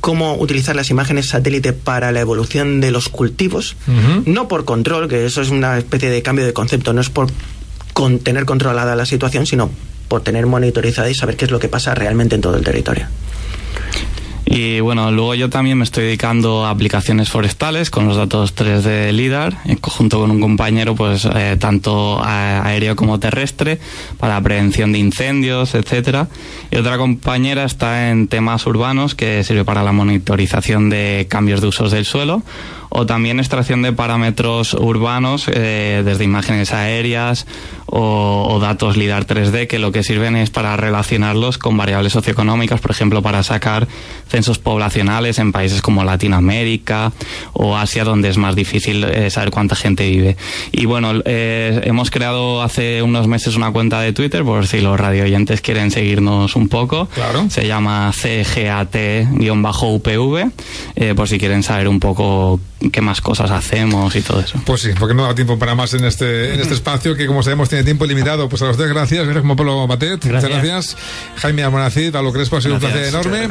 cómo 0.00 0.34
utilizar 0.34 0.74
las 0.74 0.90
imágenes 0.90 1.28
satélite 1.28 1.72
para 1.72 2.10
la 2.10 2.18
evolución 2.18 2.80
de 2.80 2.90
los 2.90 3.08
cultivos, 3.08 3.76
no 4.26 4.48
por 4.48 4.64
control, 4.64 5.08
que 5.08 5.26
eso 5.26 5.42
es 5.42 5.50
una 5.50 5.78
especie 5.78 6.10
de 6.10 6.22
cambio 6.22 6.44
de 6.44 6.52
concepto, 6.52 6.92
no 6.92 7.00
es 7.00 7.08
por 7.08 7.28
tener 8.24 8.44
controlada 8.46 8.96
la 8.96 9.06
situación, 9.06 9.46
sino 9.46 9.70
por 10.08 10.22
tener 10.22 10.46
monitorizada 10.46 11.08
y 11.08 11.14
saber 11.14 11.36
qué 11.36 11.44
es 11.44 11.52
lo 11.52 11.60
que 11.60 11.68
pasa 11.68 11.94
realmente 11.94 12.34
en 12.34 12.40
todo 12.40 12.56
el 12.56 12.64
territorio. 12.64 13.06
Y 14.56 14.78
bueno, 14.78 15.10
luego 15.10 15.34
yo 15.34 15.50
también 15.50 15.78
me 15.78 15.82
estoy 15.82 16.04
dedicando 16.04 16.64
a 16.64 16.70
aplicaciones 16.70 17.28
forestales 17.28 17.90
con 17.90 18.06
los 18.06 18.16
datos 18.16 18.54
3D 18.54 19.10
LIDAR, 19.10 19.56
junto 19.82 20.20
con 20.20 20.30
un 20.30 20.40
compañero, 20.40 20.94
pues 20.94 21.24
eh, 21.24 21.56
tanto 21.58 22.22
aéreo 22.24 22.94
como 22.94 23.18
terrestre, 23.18 23.80
para 24.16 24.40
prevención 24.40 24.92
de 24.92 25.00
incendios, 25.00 25.74
etcétera. 25.74 26.28
Y 26.70 26.76
otra 26.76 26.98
compañera 26.98 27.64
está 27.64 28.10
en 28.10 28.28
temas 28.28 28.64
urbanos, 28.66 29.16
que 29.16 29.42
sirve 29.42 29.64
para 29.64 29.82
la 29.82 29.90
monitorización 29.90 30.88
de 30.88 31.26
cambios 31.28 31.60
de 31.60 31.66
usos 31.66 31.90
del 31.90 32.04
suelo 32.04 32.44
o 32.96 33.06
también 33.06 33.40
extracción 33.40 33.82
de 33.82 33.92
parámetros 33.92 34.72
urbanos 34.72 35.50
eh, 35.52 36.02
desde 36.04 36.22
imágenes 36.22 36.72
aéreas 36.72 37.44
o, 37.86 38.58
datos 38.60 38.96
LIDAR 38.96 39.26
3D 39.26 39.66
que 39.66 39.80
lo 39.80 39.90
que 39.90 40.04
sirven 40.04 40.36
es 40.36 40.50
para 40.50 40.76
relacionarlos 40.76 41.58
con 41.58 41.76
variables 41.76 42.12
socioeconómicas, 42.12 42.80
por 42.80 42.92
ejemplo, 42.92 43.20
para 43.20 43.42
sacar 43.42 43.88
censos 44.28 44.58
poblacionales 44.58 45.40
en 45.40 45.50
países 45.52 45.82
como 45.82 46.04
Latinoamérica 46.04 47.12
o 47.52 47.76
Asia, 47.76 48.04
donde 48.04 48.28
es 48.28 48.38
más 48.38 48.54
difícil 48.54 49.02
eh, 49.04 49.28
saber 49.28 49.50
cuánta 49.50 49.74
gente 49.74 50.08
vive. 50.08 50.36
Y 50.70 50.86
bueno, 50.86 51.20
eh, 51.24 51.80
hemos 51.84 52.12
creado 52.12 52.62
hace 52.62 53.02
unos 53.02 53.26
meses 53.26 53.56
una 53.56 53.72
cuenta 53.72 54.00
de 54.00 54.12
Twitter, 54.12 54.44
por 54.44 54.68
si 54.68 54.80
los 54.80 54.98
radioyentes 54.98 55.60
quieren 55.60 55.90
seguirnos 55.90 56.54
un 56.56 56.68
poco. 56.68 57.06
Claro. 57.12 57.50
Se 57.50 57.66
llama 57.66 58.12
CGAT-UPV, 58.12 58.84
por 61.16 61.28
si 61.28 61.38
quieren 61.38 61.64
saber 61.64 61.88
un 61.88 62.00
poco 62.00 62.60
qué 62.90 63.00
más 63.00 63.20
cosas 63.20 63.50
hacemos 63.50 64.14
y 64.16 64.22
todo 64.22 64.40
eso. 64.40 64.60
Pues 64.64 64.82
sí, 64.82 64.90
porque 64.98 65.14
no 65.14 65.24
da 65.24 65.34
tiempo 65.34 65.58
para 65.58 65.74
más 65.74 65.94
en 65.94 66.04
este, 66.04 66.54
en 66.54 66.60
este 66.60 66.74
espacio 66.74 67.14
que 67.14 67.26
como 67.26 67.42
sabemos 67.42 67.68
tiene 67.68 67.84
tiempo 67.84 68.06
limitado. 68.06 68.48
Pues 68.48 68.62
a 68.62 68.66
los 68.66 68.76
dos 68.76 68.88
gracias, 68.88 69.24
gracias 69.24 69.42
como 69.42 69.56
Pablo 69.56 69.86
Batet, 69.86 70.24
muchas 70.24 70.44
gracias. 70.44 70.96
Jaime 71.36 71.62
Almonacid, 71.62 72.12
Pablo 72.12 72.32
Crespo, 72.32 72.56
ha 72.56 72.60
sido 72.60 72.74
un 72.74 72.80
placer 72.80 73.04
enorme. 73.04 73.48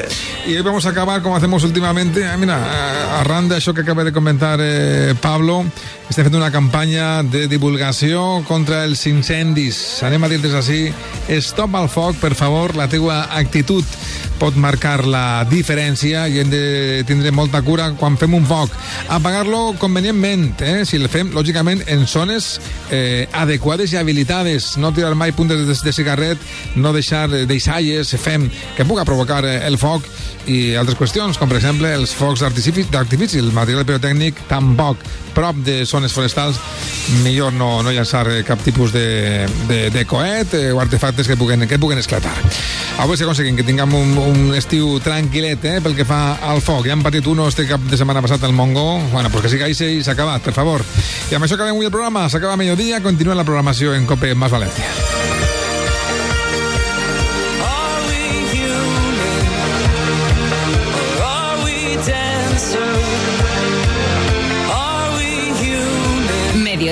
Y 0.48 0.56
hoy 0.56 0.62
vamos 0.62 0.86
a 0.86 0.90
acabar 0.90 1.22
como 1.22 1.36
hacemos 1.36 1.64
últimamente. 1.64 2.26
Ah, 2.26 2.38
mira, 2.38 3.20
arran 3.20 3.50
d'això 3.50 3.74
que 3.74 3.82
acaba 3.82 4.04
de 4.04 4.12
comentar 4.12 4.60
eh, 4.62 5.14
Pablo, 5.22 5.64
estem 6.10 6.28
fent 6.28 6.38
una 6.38 6.52
campanya 6.52 7.24
de 7.24 7.48
divulgació 7.52 8.44
contra 8.48 8.84
els 8.88 9.06
incendis. 9.10 9.78
Anem 10.06 10.24
a 10.24 10.30
dir-los 10.32 10.56
així, 10.60 10.88
stop 11.42 11.76
al 11.80 11.90
foc, 11.90 12.20
per 12.22 12.34
favor, 12.38 12.76
la 12.78 12.90
teua 12.92 13.24
actitud 13.40 13.86
pot 14.42 14.58
marcar 14.60 15.06
la 15.08 15.46
diferència 15.48 16.26
i 16.28 16.42
hem 16.42 16.50
de 16.52 17.04
tindre 17.08 17.32
molta 17.32 17.62
cura 17.64 17.92
quan 18.00 18.18
fem 18.20 18.34
un 18.36 18.46
foc. 18.50 18.74
Apagar-lo 19.24 19.74
convenientment, 19.80 20.60
eh? 20.60 20.82
si 20.84 20.98
el 21.00 21.08
fem, 21.08 21.30
lògicament, 21.32 21.80
en 21.88 22.02
zones 22.12 22.58
eh, 22.92 23.24
adequades 23.32 23.94
i 23.94 23.96
habilitades. 23.96 24.74
No 24.76 24.92
tirar 24.92 25.16
mai 25.16 25.32
puntes 25.32 25.62
de, 25.64 25.78
de 25.80 25.94
cigarret, 25.96 26.44
no 26.76 26.92
deixar 26.92 27.30
deixalles, 27.48 28.12
fem, 28.20 28.50
que 28.76 28.84
puga 28.84 29.08
provocar 29.08 29.46
eh, 29.48 29.62
el 29.64 29.80
foc 29.80 30.04
i 30.52 30.76
altres 30.76 31.00
qüestions, 31.00 31.40
com 31.40 31.48
per 31.48 31.62
exemple 31.62 31.94
els 31.96 32.12
focs 32.12 32.44
d'artifici, 32.44 33.40
el 33.40 33.56
material 33.56 33.88
pirotècnic 33.88 34.44
tampoc 34.52 35.00
prop 35.34 35.56
de 35.64 35.86
zones 35.88 36.12
forestals 36.12 36.60
millor 37.24 37.54
no, 37.54 37.82
no 37.84 37.92
llançar 37.92 38.26
cap 38.48 38.62
tipus 38.64 38.94
de, 38.94 39.46
de, 39.68 39.90
de 39.94 40.06
coet 40.06 40.54
eh, 40.58 40.72
o 40.72 40.80
artefactes 40.82 41.28
que 41.28 41.38
puguen, 41.38 41.68
que 41.68 41.80
puguen 41.80 42.00
esclatar. 42.00 42.36
Avui 43.04 43.18
si 43.18 43.26
aconseguim 43.26 43.58
que 43.58 43.66
tinguem 43.66 43.94
un, 43.98 44.18
un 44.18 44.54
estiu 44.58 45.00
tranquil·let 45.04 45.66
eh, 45.70 45.78
pel 45.84 45.98
que 45.98 46.08
fa 46.08 46.38
al 46.42 46.62
foc. 46.64 46.86
Ja 46.88 46.96
hem 46.96 47.04
patit 47.06 47.28
uno 47.28 47.48
este 47.50 47.68
cap 47.70 47.82
de 47.90 48.00
setmana 48.00 48.22
passat 48.24 48.44
al 48.44 48.54
Mongo. 48.54 49.00
Bueno, 49.12 49.32
pues 49.34 49.48
que 49.48 49.54
siga 49.56 49.70
i 49.70 49.76
s'ha 49.76 50.14
acabat, 50.14 50.46
per 50.46 50.56
favor. 50.56 50.86
I 51.32 51.38
amb 51.38 51.48
això 51.48 51.58
acabem 51.58 51.76
avui 51.76 51.90
el 51.90 51.96
programa. 51.96 52.30
S'acaba 52.30 52.54
a 52.54 52.62
mediodía. 52.62 53.02
Continua 53.04 53.36
la 53.36 53.48
programació 53.48 53.96
en 53.98 54.08
COPE 54.10 54.36
Más 54.36 54.54
València. 54.54 55.53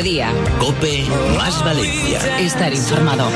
Mediodía. 0.01 0.33
Cope 0.57 1.05
más 1.37 1.63
Valencia. 1.63 2.39
Estar 2.39 2.73
informado. 2.73 3.29